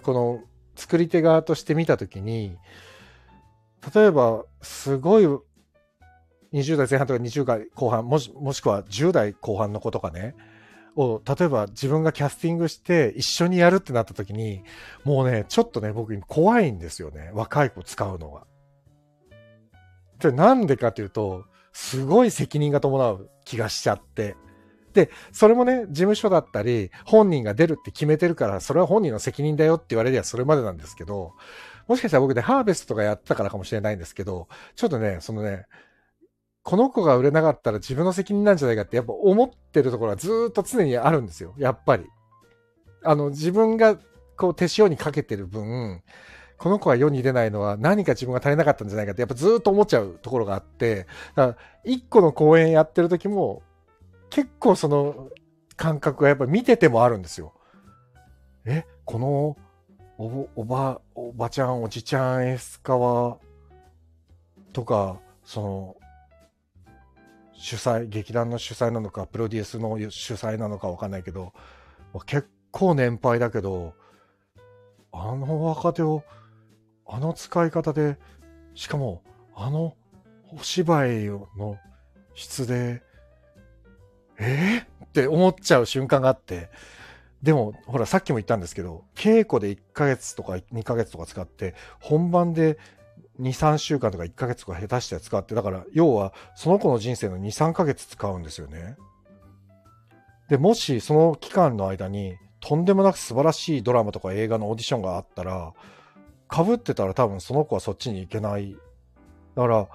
[0.03, 0.41] この
[0.77, 2.59] 作り手側として見たときに、
[3.95, 5.25] 例えば、すごい
[6.53, 10.35] 20代前半とか20代後半もし、もしくは10代後半の子とかね、
[10.97, 14.63] を、例えば自分がキャスティングして一緒にやるってなった時に、
[15.05, 17.31] もうね、ちょっとね、僕怖いんですよね。
[17.33, 18.47] 若い子使うのが。
[20.19, 24.37] で、なんでかっていうと、すごい責任が伴う気がしちゃって。
[24.93, 31.33] で、それもね、事務所だったり、本人が出るって決めてるから、それは本人の責任だよって言われりゃそれまでなんですけど、
[31.89, 35.67] もしかしたら僕でハーベストとかやったからかもしれないんですけど、ちょっとね、そのね、
[36.63, 41.55] この子が売れなかったら自分の責任なんじゃないかってやっぱ思ってるところはずっと常にあるんですよ。
[41.59, 42.07] やっぱり。
[43.03, 43.99] あの、自分が
[44.37, 46.03] こう手塩にかけてる分、
[46.57, 53.63] この子が世に出ないのは何か自分が足りなかったんじゃないかってやっぱずっと思っちゃうところがあって、だから一個の公演やってる時も
[54.31, 55.29] 結構その
[55.77, 57.53] 感覚がやっぱ見ててもあるんですよ。
[58.65, 59.57] え、この
[60.25, 63.39] おおば、おばちゃん、おじちゃんエスカワ
[64.73, 65.97] とか、その、
[67.55, 71.53] 主催、劇団の主催なのか、プロデュースの主催なのかわかんないけど、
[72.25, 73.95] 結構年配だけど、
[75.11, 76.23] あの若手を、
[77.05, 78.17] あの使い方で、
[78.77, 79.25] しかも、
[79.57, 79.97] あの
[80.53, 81.79] お芝居の
[82.35, 83.03] 質で、
[84.39, 86.71] えー、って思っちゃう瞬間があって、
[87.43, 92.79] でも、ほら、さっきも言ったんですけど、稽古で1ヶ月とか2ヶ月とか使って、本番で
[93.41, 98.97] 2、3週間とか1ヶ月とか下手して使って、だから、要は、その子の人生の2、3ヶ月使うんですよね。
[100.49, 105.73] で、もし、その期間の間に、とんでもなく素晴らしいドラマとか映画のオーディションがあったら、
[106.51, 108.77] 被ってたら多分その子はそっちに行けない。
[109.57, 109.89] だから、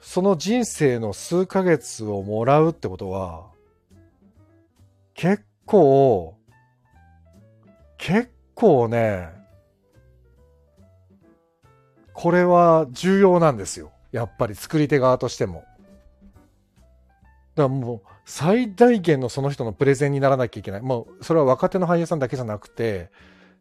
[0.00, 3.46] その人生の数ヶ月をもらうってことは、
[5.14, 6.36] 結構、
[8.04, 9.28] 結構ね、
[12.12, 13.92] これは重要なんですよ。
[14.10, 15.62] やっぱり作り手側としても。
[17.54, 20.80] だからもう最大限のその人のプレゼンにならなきゃいけない。
[20.80, 23.12] もうそれは若手の俳優さんだけじゃなくて、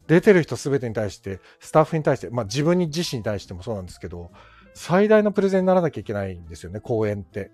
[0.08, 4.32] 出てる人全てに対して、スタッフに対して、まあ自分に自身に対してもそうなんですけど、
[4.74, 7.52] 最大のプレゼンにならなきゃいけないんですよね、公演って。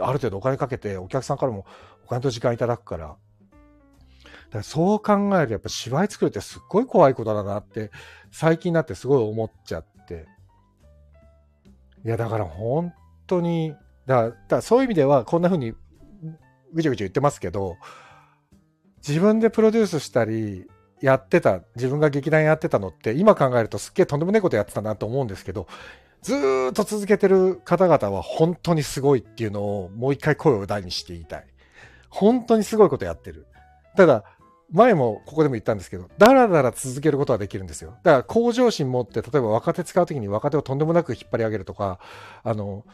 [0.00, 1.64] ある程度お金かけて、お客さんからも
[2.06, 3.14] お金と時間いただくから。
[4.58, 7.90] だそう考えるとやっぱ芝居作るってすっごい怖いことだなって、
[8.30, 10.26] 最近になってすごい思っちゃって。
[12.04, 12.92] いや、だから本
[13.26, 13.74] 当に、
[14.06, 15.74] だからそういう意味ではこんな風に
[16.72, 17.76] ぐちゃぐちゃ言ってますけど、
[19.06, 20.66] 自分でプロデュースしたり、
[21.00, 25.66] やってた、自分が劇団やってたのって、今考えるとすっげえとんでもないことやってたなと思うんですけど、
[26.22, 31.46] ずーっと続けてる方々は本当にすごいっていうのをもう一回声を大にして言いたい。
[32.08, 33.46] 本当にすごいことやってる。
[33.96, 34.24] ただ、
[34.74, 37.94] 前もここでも言ったんですけど、だらだら続けることはできるんですよ。
[38.02, 42.00] だから向上心持って、例えば若手使うときに若手をとんでもなく引っ張り上げるとか、
[42.42, 42.84] あの、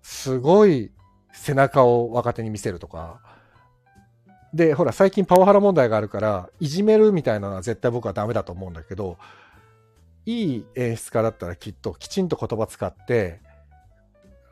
[0.00, 0.92] すごい
[1.30, 3.20] 背中を若手に見せるとか。
[4.54, 9.18] で、ほら、最近パワハラ問題があるから、いじめるみたいなのは絶対僕はダメだと思うんだけど、
[10.24, 13.40] いい演出家だったらきっときちんと言葉使って、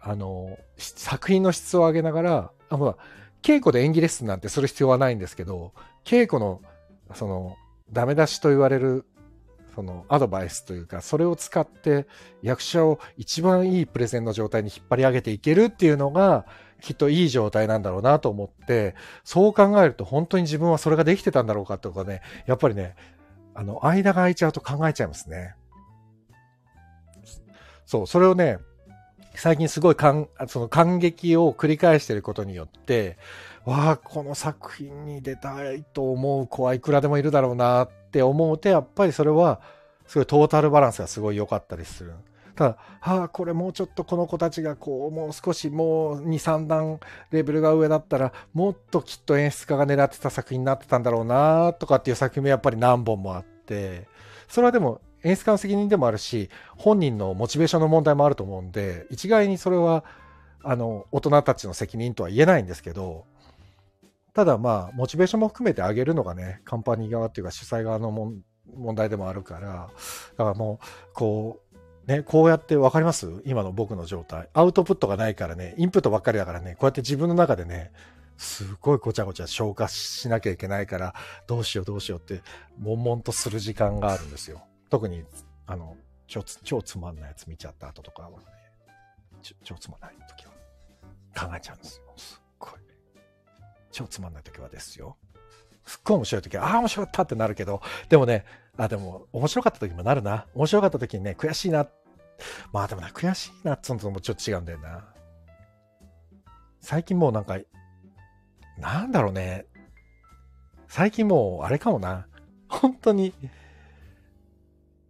[0.02, 2.96] あの、作品の質を上げながら、あ、ほら、
[3.42, 5.72] 稽古で演技レッスンなんてする必要はないんですけど、
[6.04, 6.62] 稽古の、
[7.14, 7.56] その、
[7.92, 9.04] ダメ出しと言われる、
[9.74, 12.06] その、アドバイスというか、それを使って
[12.42, 16.46] 役者を一番いいプレゼンの状態に引っ張り上げていけるっていうのが、
[16.80, 22.96] きっといい状態なんだろうなと思って、そう考えると本当に自分はそれができてたんだろうかとかね、やっぱりね、
[23.54, 25.54] あの、間が空いちゃうと考えちゃいますね。
[27.86, 28.58] そう、それをね、
[29.34, 33.16] 最近すごい感、その感激を繰り返していることによって、
[33.64, 39.60] わあ、この作品に出たいと思う子はいくらでもいるだろうなって思うと、やっぱりそれは、
[40.06, 42.12] すごいトータルバランスがすごい良かったりする。
[42.54, 54.06] ただ、はあ、これもうちょっとこの子たちがこう、もう少しもう2、3段レベルが上だったら、もっときっと演出家が狙ってた作品になってたんだろうなとかっていう作品もやっぱり何本もあって、
[54.48, 60.04] それはでも演出家の責任でもあるし、本人のモチベーションの問題もあると思うんで、一概にそれは、
[60.62, 63.24] あの、大人たちの責任とは言えないんですけど、
[64.34, 68.32] ただまあ、モチベーションも含めてあげるのがね、カンパニー側っていうか主催側のも
[68.74, 69.90] 問題でもあるから、
[70.38, 71.60] だからもう、こ
[72.06, 73.42] う、ね、こうやって分かります？
[73.44, 74.48] 今の僕の状態。
[74.54, 77.92] アウトプットがないからね、インプットばっかりだからね、こうやって自分の中でね、
[78.38, 81.14] すごいごちゃごちゃ消化しなきゃいけないから、
[81.46, 82.42] どうしようどうしようって、
[82.80, 84.62] 悶々とする時間があるんですよ。
[84.92, 85.24] 特に、
[85.66, 88.36] あの、超超つまんないやつ見ちゃった後とかはね、
[89.64, 90.52] 超つまんない時は
[91.34, 92.12] 考えちゃうんですよ。
[92.14, 92.72] すっごい。
[93.90, 95.16] 超つまんない時はですよ。
[95.86, 98.44] すっごい面白い時は、ああ、面白かったってなるけど、でもね、
[98.76, 100.46] あ、でも、面白かった時もなるな。
[100.54, 101.88] 面白かった時にね、悔しいな。
[102.70, 105.06] まあでもな、悔しいなってのともちょっと違うんだよな。
[106.82, 107.56] 最近もうなんか、
[108.76, 109.64] なんだろうね。
[110.86, 112.26] 最近もう、あれかもな。
[112.68, 113.32] 本当に、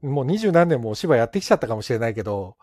[0.03, 2.57] もう二十何年もお芝居やってきちゃったかもしれないけど、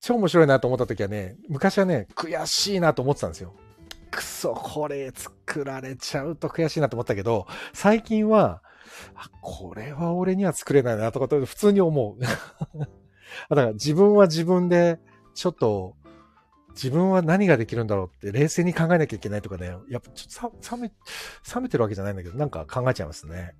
[0.00, 3.54] 超面白いなと思った時はね、昔はね、悔しいなと思ってたんですよ。
[4.10, 8.62] くそ、これ作られちゃうと悔しいなと思ったけど、最近は、
[9.14, 12.20] あ、これは俺には作れないなとか普通に思う。
[13.48, 14.98] だから自分は自分で、
[15.34, 15.96] ちょっと、
[16.74, 23.54] 自分は何ができるんだろうって冷静に考えなきゃいけないとかね、やっぱちょっと冷め、冷めてるわけじゃないんだけど、なんか考えちゃいますね。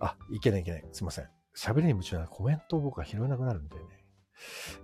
[0.00, 0.84] あ、いけないいけない。
[0.92, 1.41] すいません。
[1.56, 3.88] 喋りに夢中なコメントを僕は拾えなくなるんだよね。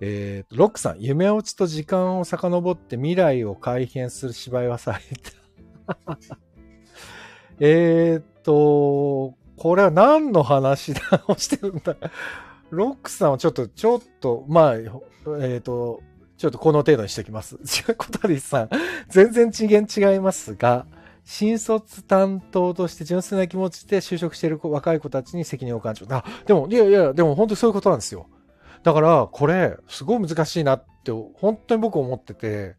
[0.01, 6.29] えー、ロックさん、夢落ちと時間を遡って未来を改変する芝居はされた。
[7.61, 11.25] えっと、これは何の話だ？
[11.27, 11.97] をしてるんだ。
[12.71, 16.03] ロックさんはちょっと、ちょっと、まあ、えっ、ー、と、
[16.37, 17.59] ちょっとこの程度にしておきます。
[17.97, 18.69] 小谷さん、
[19.09, 20.87] 全然次元違いますが、
[21.31, 26.07] 新卒担当として純粋な気持ちで就職している若い子たちに責任を感じる。
[26.11, 28.31] あ、でも、いやいや、でも本当にそういうことなんですよ。
[28.83, 32.77] だから、これ、すごい難しいなって、本当に僕思ってて、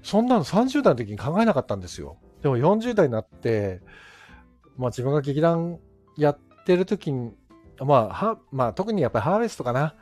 [0.00, 2.18] そんなの30代の時に考えなかったんですよ。
[2.40, 3.80] でも40代になって、
[4.76, 5.80] まあ自分が劇団
[6.16, 7.32] やってる時に、
[7.80, 9.96] まあ、は、まあ特にやっぱりハーベストかな。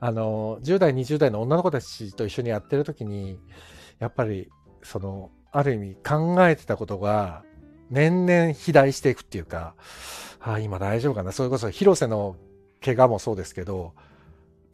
[0.00, 3.40] あの、10代、20代の女の子たちと一緒にやってる時に、
[4.00, 4.50] やっぱり、
[4.82, 7.42] その、ある意味考えてたことが、
[7.88, 9.74] 年々肥大していくっていうか、
[10.38, 11.32] ああ、今大丈夫かな。
[11.32, 12.36] それこそ広瀬の
[12.84, 13.94] 怪我もそうですけど、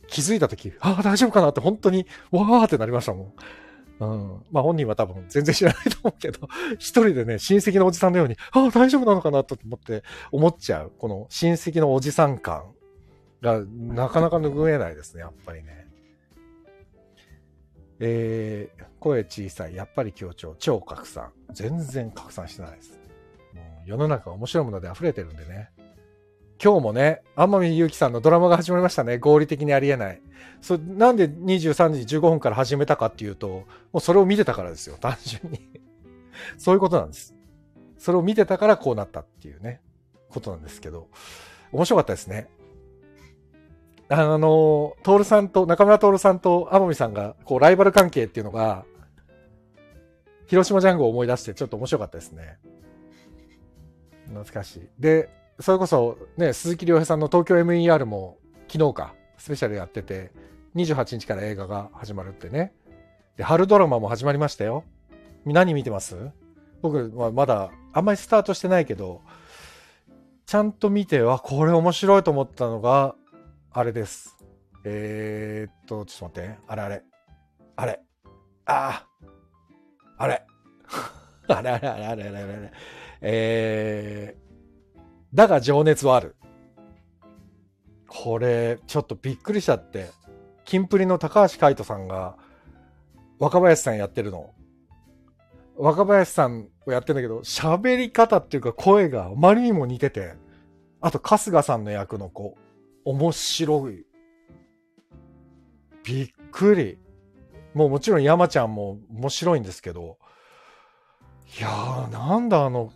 [0.08, 3.32] 気づいたとき、ああ、大丈夫かなって本当に、わーってなりましたもん。
[4.00, 4.42] うん。
[4.50, 10.92] まあ本人は多分全然知らないと思うけど、一人でね、親戚のおじさんのように、ああ、大丈夫なのかなと思って、思っちゃう。
[10.98, 12.64] この親戚のおじさん感
[13.40, 15.81] がなかなか拭えないですね、やっぱりね。
[18.04, 21.30] えー、声小さい、やっぱり強調、超拡散。
[21.52, 22.98] 全然拡散してないです。
[23.54, 25.70] もう世の中面白いもので溢れてるんでね。
[26.60, 29.18] 今日もね、天海祐希さんのドラマが始まりましたね。
[29.18, 30.20] 合理的にありえない。
[30.60, 34.96] そなんで23時15分から始めたかっていうと、もうそれを見てたからですよ。
[35.00, 35.60] 単純に
[36.58, 37.36] そういうことなんです。
[37.98, 39.80] それを見てたからこうなったっていうね、
[40.28, 41.08] ことなんですけど、
[41.70, 42.48] 面白かったですね。
[44.08, 48.84] あの、トールさんと、中村トールさんと天海さんが、こう、ライバル関係っていうのが、
[50.46, 52.58] 広島ジャンゴを思い出してちょっと面白かったですね。
[54.26, 54.88] 懐かしい。
[54.98, 58.36] で、それこそね、鈴木亮平さんの東京 MER も
[58.68, 60.30] 昨日か、スペシャルやってて、
[60.74, 62.74] 28日から映画が始まるってね。
[63.36, 64.84] で、春ドラマも始まりましたよ。
[65.46, 66.30] 何見てます？
[66.82, 69.22] 僕はまだあんまりスタートしてないけど、
[70.44, 73.14] ちゃんと見て、わ、これ面白いと思ったのが、
[73.74, 74.36] あれです。
[74.84, 76.58] えー、っと、ちょっと待って。
[76.66, 77.02] あれあれ。
[77.76, 78.00] あれ。
[78.66, 79.06] あ
[80.18, 80.18] あ。
[80.22, 80.44] あれ。
[81.48, 82.72] あれあれあれあれあれあれ。
[83.22, 85.00] えー、
[85.32, 86.36] だが情熱はある。
[88.08, 90.10] これ、ちょっとびっくりしちゃって。
[90.66, 92.36] キンプリの高橋海人さんが、
[93.38, 94.52] 若林さんやってるの。
[95.76, 100.34] 若林さんをやってんだけど、喋り方っていうか声があまりにも似てて、
[101.00, 102.58] あと春日さんの役の子、
[103.04, 104.06] 面白い。
[106.04, 106.98] びっくり。
[107.74, 110.18] もうもちろん山ちゃんも面白いんですけど、
[111.58, 112.92] いやー、なんだあの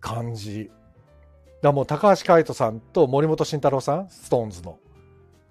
[0.00, 0.70] 感じ。
[1.62, 4.78] だもう高橋海人さんと森本慎太郎さん、ストーンズの。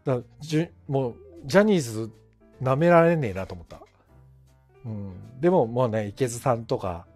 [0.04, 1.16] だじもう、
[1.46, 2.12] ジャニーズ
[2.62, 3.82] 舐められねえなと思った。
[4.86, 5.40] うん。
[5.40, 7.08] でももうね、池津さんとか、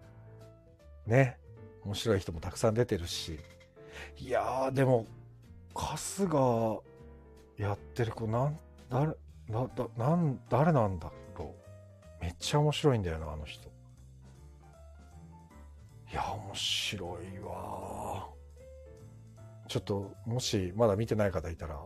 [1.06, 1.38] ね、
[1.84, 3.40] 面白い人もたくさん出てるし。
[4.18, 5.06] いやー、でも、
[5.76, 6.82] 春日
[7.58, 8.58] やってる子、なん、
[8.90, 9.08] 誰、
[9.50, 11.54] な、だ、なん、誰なんだろ
[12.22, 12.24] う。
[12.24, 13.68] めっちゃ面白いんだよな、あの人。
[16.10, 18.30] いや、面白いわ
[19.68, 21.80] ちょっと、もしまだ見てない方いたら、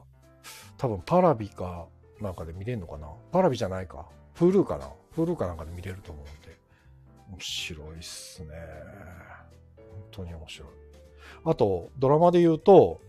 [0.77, 1.87] 多分パラビか
[2.21, 3.09] なんかで見れるのかな？
[3.31, 4.05] パラビじゃないか。
[4.33, 4.89] フルーかな？
[5.11, 6.57] フルーかなんかで見れると思うんで。
[7.31, 8.49] 面白いっすね。
[9.77, 10.69] 本当に面白い。
[11.45, 13.01] あと、ドラマで言うと、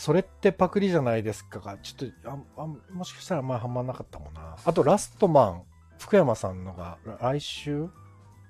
[0.00, 4.56] それってパクリじゃないですかが、ちょっと、ああもしかしたらあんまあはまんなかったもんな。
[4.64, 5.62] あと、ラストマン、
[5.98, 7.86] 福山さんのが来週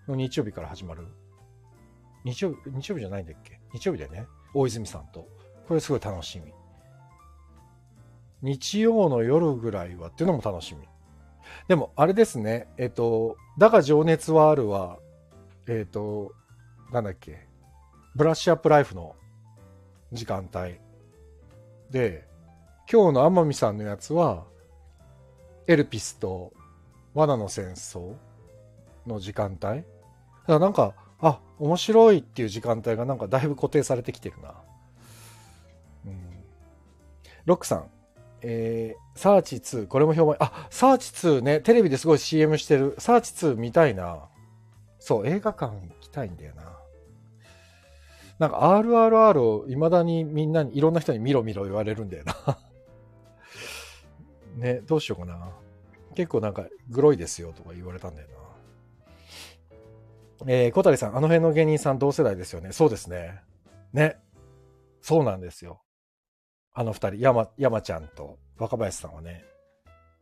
[0.06, 1.08] の日曜日から始まる。
[2.22, 3.58] 日曜日、日曜日じゃないんだっけ？
[3.72, 4.28] 日曜日だよね。
[4.54, 5.26] 大泉さんと。
[5.66, 6.52] これすごい楽しみ。
[8.42, 10.86] 日曜の夜ぐらいはっていうのも楽しみ。
[11.66, 12.68] でも、あれですね。
[12.76, 15.00] えっと、だが情熱はあるは、
[15.66, 16.30] えっと、
[16.92, 17.44] なんだっけ？
[18.14, 19.16] ブラッシュアップライフの
[20.12, 20.78] 時間帯。
[21.90, 22.24] で、
[22.90, 24.44] 今日の天海さんのやつは、
[25.66, 26.52] エルピスと
[27.14, 28.14] 罠の戦争
[29.06, 29.82] の時間帯だか
[30.46, 34.54] らなんか、あ、面白いっていう時間帯がなんかだいぶ固定されてきてるな。
[36.06, 36.20] うん。
[37.44, 37.90] ロックさん、
[38.42, 42.94] えー、サーチ2、これも評判、あ、サーチ2ね、テレビですごい CM してる。
[42.98, 44.28] サーチ2見たいな。
[44.98, 46.69] そう、映画館行きたいんだよな。
[48.40, 52.58] なんか RRR を未だにみんなに、いろんな人に見ろ見ろ言われるんだよな。
[54.56, 55.52] ね、どうしようかな。
[56.14, 58.28] 結構なんか、グロいですよとか言われたんだよ
[60.40, 60.46] な。
[60.46, 62.72] えー、小谷さん、あの辺の芸人さん同世代ですよね。
[62.72, 63.42] そうですね。
[63.92, 64.18] ね。
[65.02, 65.82] そうなんですよ。
[66.72, 69.44] あの二人、山、山ちゃんと若林さんはね、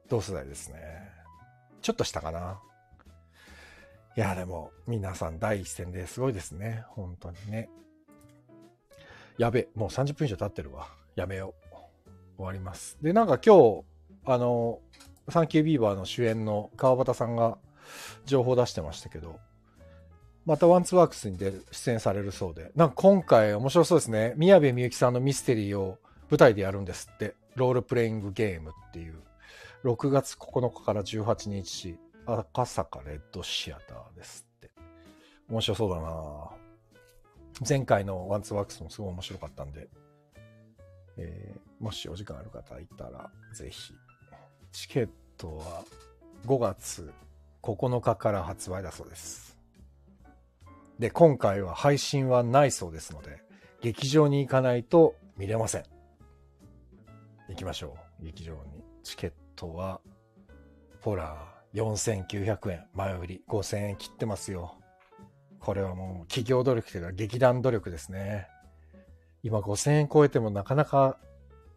[0.08, 1.08] 同世代ですね。
[1.82, 2.60] ちょっとしたかな。
[4.16, 6.84] いや、でも、皆さん第一線ですごいですね。
[6.88, 7.70] 本当にね。
[9.38, 10.88] やべ、もう30分以上経ってるわ。
[11.14, 11.68] やめよう。
[12.38, 12.98] 終わります。
[13.02, 13.84] で、なんか今日、
[14.24, 14.80] あの、
[15.28, 17.58] サンキュービーバーの主演の川端さんが
[18.24, 19.38] 情報出してましたけど、
[20.44, 24.34] またワンツワークスに出、出演されるそうで、なんか今回面白そうですね。
[24.36, 25.98] 宮部みゆきさんのミステリーを
[26.30, 27.34] 舞台でやるんですって。
[27.54, 29.20] ロールプレイングゲームっていう。
[29.84, 34.70] 6月9日から18日、赤坂レッドシアターですって。
[35.48, 36.67] 面白そうだな
[37.66, 39.88] 前回のワンツーワークスもすごい面白かったんで、
[41.16, 43.94] えー、もしお時間ある方いたら、ぜひ。
[44.72, 45.82] チケットは
[46.46, 47.12] 5月
[47.62, 49.58] 9日から発売だそうです。
[50.98, 53.42] で、今回は配信はないそうですので、
[53.80, 55.84] 劇場に行かないと見れません。
[57.48, 58.24] 行きましょう。
[58.24, 58.84] 劇場に。
[59.02, 60.00] チケットは、
[61.00, 62.86] ほら、4900円。
[62.94, 63.42] 前売り。
[63.48, 64.74] 5000円切ってますよ。
[65.68, 68.48] これはもう企業努力というか劇団努力ですね。
[69.42, 71.18] 今5000円超えてもなかなか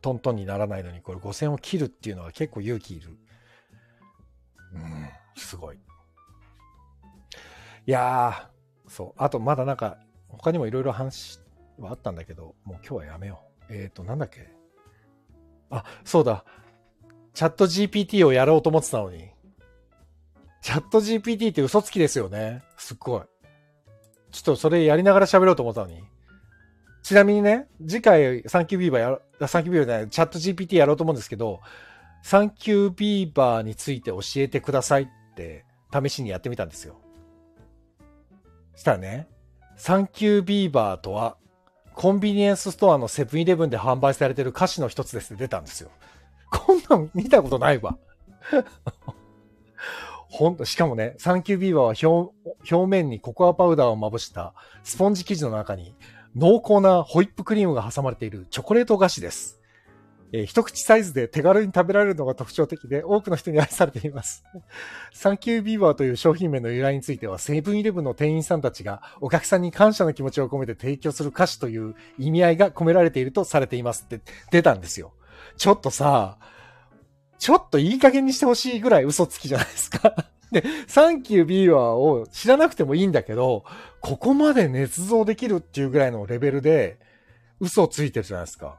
[0.02, 3.10] トントンにならないのに、これ5000円を切るっていうのは結構勇気いる。
[4.74, 5.76] うん、すごい。
[5.76, 5.80] い
[7.86, 9.14] やー、そう。
[9.18, 9.98] あとまだなんか、
[10.30, 11.42] 他にもいろいろ話
[11.78, 13.74] はあったんだけど、もう今日はやめよう。
[13.74, 14.48] えっ、ー、と、なんだっけ？
[15.70, 16.46] あ、そうだ。
[17.34, 19.32] チャット GPT をやろうと思ってたのに。
[20.62, 22.64] チャット GPT って嘘つきですよね。
[22.78, 23.22] すっごい。
[24.32, 26.04] ちょっとそれやりながら喋ろうと思ったのに。
[27.04, 29.10] ちなみにね、次回サンキュービーバーや
[29.40, 31.62] ろ、サンキュービーバーじゃない、チャット GPT やろうと思うんですけど、
[32.24, 37.02] サンキュービーバーについて教えてくださいって試しにやってみたんですよ。
[38.76, 39.28] したらね、
[39.76, 41.38] サンキュービーバーとは
[41.96, 45.90] コンビニエンスストアのセブンイレブンで販売されてる菓子の一つですって出たんですよ。
[46.52, 47.98] こんなん見たことないわ。
[50.32, 52.34] ほんと、しかもね、サンキュービーバーは表
[52.74, 55.94] 表面にココアパウダーをまぶしたスポンジ生地の中に
[56.36, 59.60] 濃厚なホイップクリームが挟まれているチョコレート菓子です。
[60.32, 64.46] えー、一口サイズで手軽に食べられるのが特徴的で、多くの人に愛されています。
[65.12, 74.22] サンキュービーバーという商品名の由来については、セブンイレブンの店員さんたちがお客さんに感謝の気持ちを込めて提供する菓子という意味合いが込められているとされていますって
[74.52, 75.12] 出たんですよ。
[75.58, 76.38] ちょっとさ、
[77.42, 80.16] ちょっといい加減にしてほしいぐらい嘘つきじゃないですか。
[80.54, 83.66] で、サンキュービーバーを知らなくてもいいんだけど、
[84.00, 87.00] ここまで捏造できるっていうぐらいのレベルで
[87.60, 88.78] 嘘ついてるじゃないですか。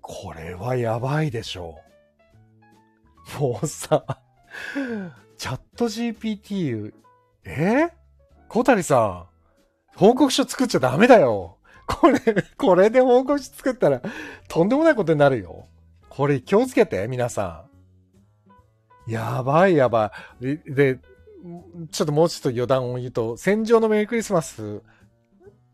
[0.00, 1.80] これはやばいでしょ
[3.36, 3.40] う。
[3.42, 4.06] もうさ、
[5.36, 6.94] チャット GPT、
[7.44, 7.90] え？
[8.48, 9.26] 小谷さん、
[9.96, 11.58] 報告書作っちゃダメだよ。
[11.86, 12.18] これ、
[12.56, 14.00] これで報告書作ったら、
[14.48, 15.66] とんでもないことになるよ。
[16.18, 17.64] これ気をつけて、皆さ
[19.06, 19.12] ん。
[19.12, 20.10] やばいやば
[20.40, 20.58] い。
[20.66, 20.98] で、
[21.92, 24.82] ちょっともうちょっと余談を言うと、戦場のメリークリスマス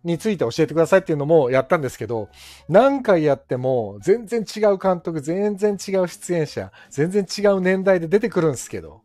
[0.05, 2.29] について教えてくださいっていうのもやったんですけど、
[2.69, 9.01] 何回やっても全然違う監督、全然違う出演者、全然違う年代で出てくるんですけど。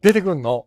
[0.00, 0.64] 出てくんの。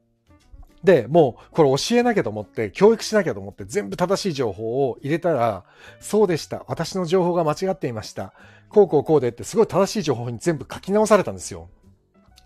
[0.84, 5.64] で、もうこれ教えなきゃと思って、教育しなきゃと思って全部正しい情報を入れたら、
[6.00, 6.64] そうでした。
[6.68, 8.36] 私の情報が間違っていました。
[8.72, 11.70] こうこうこうでってすごい正しい情報に全部書き直されたんですよ。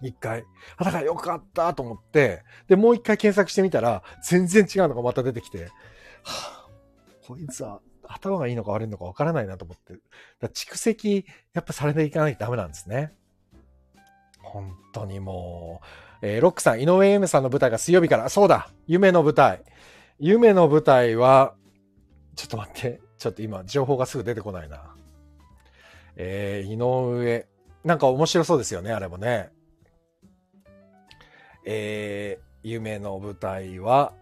[0.02, 0.44] 一回。
[0.78, 5.70] あ、だからよかったと思って、で、もう一回検索してみたら、全然違うのがまた出てきて、は
[6.24, 6.68] あ、
[7.26, 9.94] こいつは頭がいいのか悪いのかわからないなと思って。
[10.40, 13.14] だ蓄積、やっぱされていかないとダメなんですね。
[14.42, 15.82] 本当にも
[16.22, 19.64] う、えーロックさん、井上夢さんの舞台が水曜日から、そうだ夢の舞台。
[20.20, 21.56] 夢の舞台は、
[22.36, 24.96] ちょっと待って、ちょっと今、情報がすぐ出てこないな。
[26.16, 27.48] えー、井上、
[27.84, 29.52] なんか面白そうですよね、あれもね。
[31.66, 34.14] えー、夢の舞台は、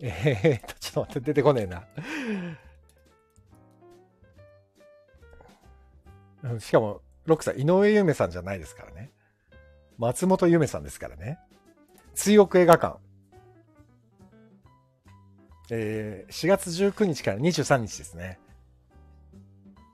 [0.00, 1.84] えーと、ちょっと待って、出てこねえな。
[6.58, 9.12] しかも、ロックさん、井上夢さんじゃないですからね。
[9.98, 11.38] 松本夢さんですからね。
[12.14, 12.98] 追憶映画館。
[15.74, 18.38] えー、4月19日から23日ですね。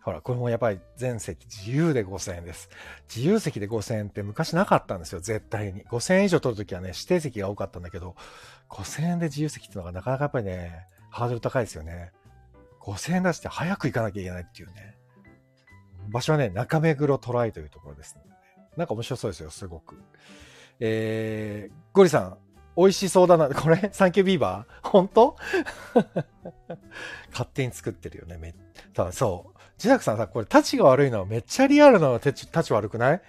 [0.02, 2.68] ほら、これもやっぱり全席自由で5000円です。
[3.14, 5.84] 自由席で5000円って昔なかったんですよ、絶対に。
[5.84, 8.16] 5000円以上取るときはね、指定席が多かったんだけど、
[8.68, 12.10] 5000円で自由席っていうのがなかなかやっぱりね、ハードル高いですよね。
[12.80, 14.96] 5000円出して早く行かなきゃいけないっていうね。
[16.08, 18.22] 場所はね、中目黒トライというところです、ね。
[18.76, 20.02] なんか面白そうですよ、すごく。
[20.80, 22.38] えー、ゴリさん、
[22.78, 23.48] 美味しそうだな。
[23.48, 23.90] これ？
[23.92, 24.88] サンキュービーバー？
[24.88, 25.36] 本当？
[27.32, 28.38] 勝手に作ってるよね。
[28.38, 28.54] め
[28.94, 29.58] ただそう。
[29.76, 33.22] 自宅さんさ、これ、立ちが悪いのはめっちゃリアルなの立ち立ち悪くない？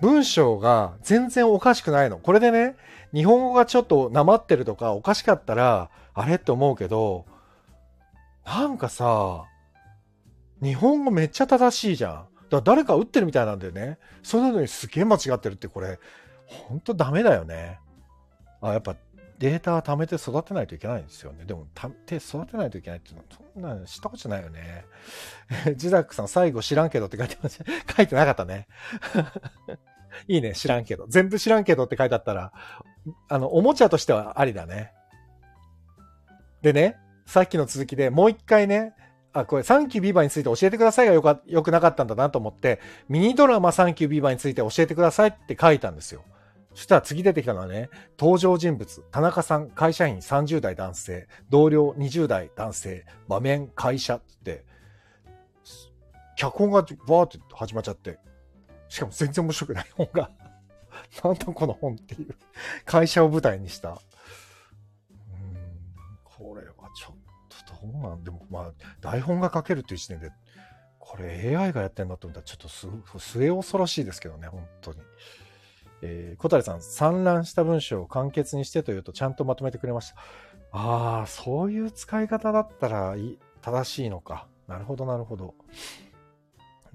[0.00, 2.18] 文章が全然おかしくないの。
[2.18, 2.74] これでね、
[3.14, 7.26] 日本語がちょっとなまってるとかおかしかったら、あれって思うけど、
[8.44, 9.44] なんかさ、
[10.60, 12.12] 日本語めっちゃ正しいじゃん。
[12.12, 13.98] だから誰か打ってるみたいなんだよね。
[14.22, 15.98] それなのにすげえ間違ってるってこれ、
[16.46, 17.78] ほんとダメだよね。
[18.70, 18.96] あ、やっぱ
[19.38, 21.44] データは貯めて育てないといけないんですよね。
[21.44, 24.84] でも、貯めて育てないといけないっていうのは、そんなの知ったことないよね。
[25.76, 27.64] ジザックさん、最後知らんけどって書いてました。
[27.96, 28.66] 書いてなかったね。
[30.28, 31.06] いいね、知らんけど。
[31.08, 32.52] 全部知らんけどって書いてあったら、
[33.28, 34.92] あの、おもちゃとしてはありだね。
[36.62, 36.96] でね、
[37.26, 38.94] さっきの続きでもう一回ね、
[39.34, 46.22] あ、これ、サンキュービーバーについて教えてくださいがよか、よくなかったんだなと思って、ミニドラマサンキュービーバーについて教えてくださいって書いたんですよ。
[46.76, 54.62] そしたら次出てきたのはね、登場人物、田中さん、会社員30代男性、同僚20代男性、場面、会社って、
[56.36, 58.18] 脚本がバーって始まっちゃって、
[58.90, 60.30] しかも全然面白くない 本が。
[61.24, 62.36] なんだこの本っていう。
[62.84, 63.98] 会社を舞台にした。
[66.24, 70.30] これはちょっとどうなんでも、まあ、台本が書けるっていう時点で、
[70.98, 72.86] これ AI がやってんだと思ったらちょっとす、
[73.18, 75.00] 末恐ろしいですけどね、本当に。
[76.02, 80.16] えー、小谷さん、散乱した文章を簡潔にしてというとちゃんとまとめてくれました。
[80.72, 83.14] ああ、そういう使い方だったら
[83.62, 84.46] 正しいのか。
[84.68, 85.54] なるほど、なるほど。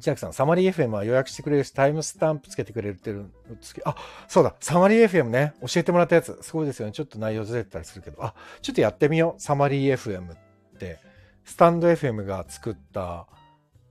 [0.01, 3.25] ジャックさん、サマリー FM は予約してくれるし、タイムスタンプつけてくれるってる、
[3.61, 3.95] つけ、あ、
[4.27, 6.91] そうだ、サマリー FM ね、教えてもらったやつ、すごいですよね。
[6.91, 8.33] ちょっと内容ずれてたりするけど、あ、
[8.63, 9.41] ちょっとやってみよう。
[9.41, 10.37] サマリー FM っ
[10.79, 10.97] て、
[11.43, 13.27] スタンド FM が作った、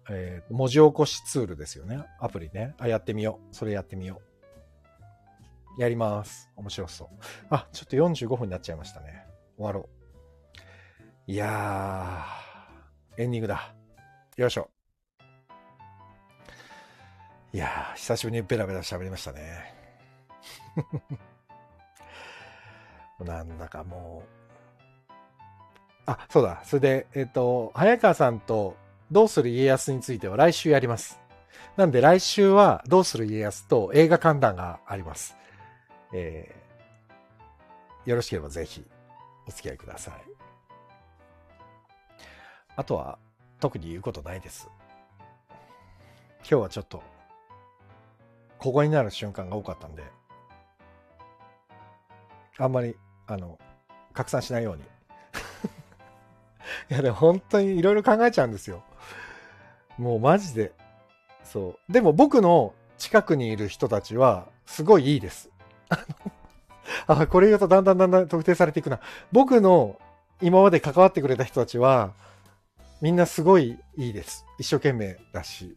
[0.09, 2.05] えー文字起こしツールですよね。
[2.19, 2.75] アプリね。
[2.79, 3.55] あ、やってみよう。
[3.55, 4.30] それやってみよう。
[5.81, 6.51] やります。
[6.57, 7.09] 面白そう。
[7.49, 9.25] あ、ちょっと45分になっちゃいましたね。
[9.57, 9.89] 終わろ
[11.27, 11.33] う。
[11.33, 13.75] いやー、エンディングだ。
[14.37, 14.69] よいしょ。
[17.55, 19.75] いやー、久しぶりにベラベラ喋りましたね。
[23.25, 24.23] なんだかも
[25.09, 25.13] う。
[26.05, 26.61] あ、そうだ。
[26.63, 28.77] それで、えっ、と、早川さんと
[29.11, 31.19] どうする家康については来週やります。
[31.79, 35.40] なんで来週はどうする家康と映画観覧があります。
[36.13, 36.71] えー
[38.07, 38.85] よろしければぜひ
[39.47, 40.15] お付き合いください。
[42.77, 43.19] あとは
[43.61, 44.69] 特に言うことないです。
[46.41, 47.03] 今日はちょっと
[48.59, 50.03] ここになる瞬間が多かったんで、
[52.59, 52.97] あんまり、
[53.27, 53.59] あの、
[54.13, 54.83] 拡散しないように。
[56.91, 58.83] いや、でも本当にいろいろ考えちゃうんですよ。
[59.99, 60.73] もうマジで。
[61.43, 61.93] そう。
[61.93, 65.51] でも僕の近くにいる人たちは、すごいいいです。
[65.91, 69.01] あのあ、これ言うとだんだんだんだん特定されていくな。
[69.33, 69.99] 僕の
[70.41, 72.13] 今まで関わってくれた人たちは、
[73.01, 74.45] みんなすごいいいです。
[74.59, 75.77] 一生懸命だし、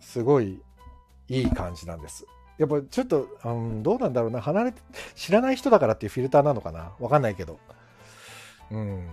[0.00, 0.60] すごい
[1.28, 2.26] いい感じなんです。
[2.58, 4.40] やっぱちょっと、うん、どうなんだろうな。
[4.40, 4.82] 離れて、
[5.14, 7.58] 知らない人だからっていうフィルターなのかなわかんないけど。
[8.70, 9.08] うん。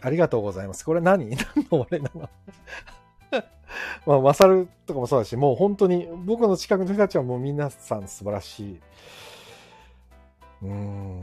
[0.00, 0.84] ありがとうございます。
[0.84, 1.28] これ何？
[1.36, 2.28] 何の俺なの
[4.06, 8.80] まあ、マサルとかもそうだし、もう本当に僕の近くの人たちはもう皆さん素晴らしい。
[10.62, 11.22] うーん。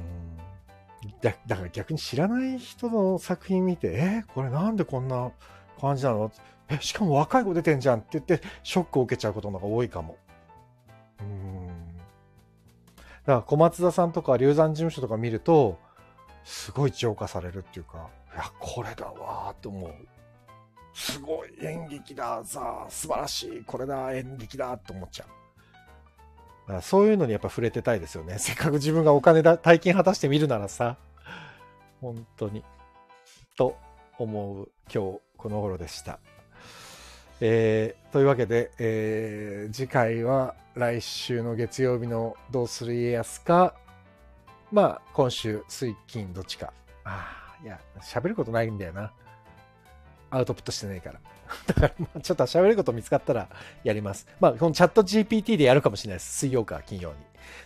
[1.22, 5.32] だだから逆に知らない人の作品見て、えこれなんでこんな
[5.80, 6.32] 感じなの？
[6.70, 10.18] え、しかも若い子出てんじゃんって言って、ショックを受けちゃうことの方が多いかも。
[11.22, 11.68] うん。
[11.68, 11.74] だ
[13.26, 15.78] から小松田さんとか龍山事務所とか見ると、
[16.43, 19.93] すごい浄化されるっていうか、いや、これだわーって思う。
[20.94, 25.28] すごい演劇だ、さあ、素晴らしい、これだ、演劇だって思っちゃう。
[25.28, 25.34] だ
[26.68, 28.38] からそういうのにやっぱ触れてたいですよね。
[28.40, 30.98] せっかく自分がお金だ、大金果たしてみるならさ、
[32.02, 32.64] 本当に。
[33.56, 33.78] と
[34.18, 36.20] 思う今日この頃でした。
[37.42, 43.76] えーというわけで、えー次回は来週の月曜日の「どうする家康か」
[44.72, 46.74] まあ今週水金どっちか
[47.04, 49.12] ああいや喋ることないんだよな
[50.32, 51.19] アウトプットしてないから。
[51.67, 53.47] だからまあちょっと喋ること見つかったら
[53.84, 54.27] やります。
[54.39, 56.38] まあこのチャット GPT でやるかもしれないです。
[56.39, 57.15] 水曜か金曜に。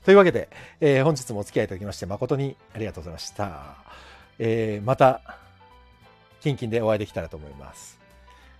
[0.06, 0.50] というわけで、
[0.80, 3.76] えー本日もお付き合いいただきまして誠にありがとうございました、
[4.40, 5.22] えーまた
[6.42, 8.00] キンキンでお会いできたらと思います。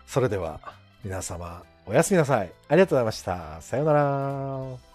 [0.06, 0.60] それでは
[1.04, 2.52] 皆様おやすみなさい。
[2.70, 3.62] ありがとうございました。
[3.62, 4.93] さようなら。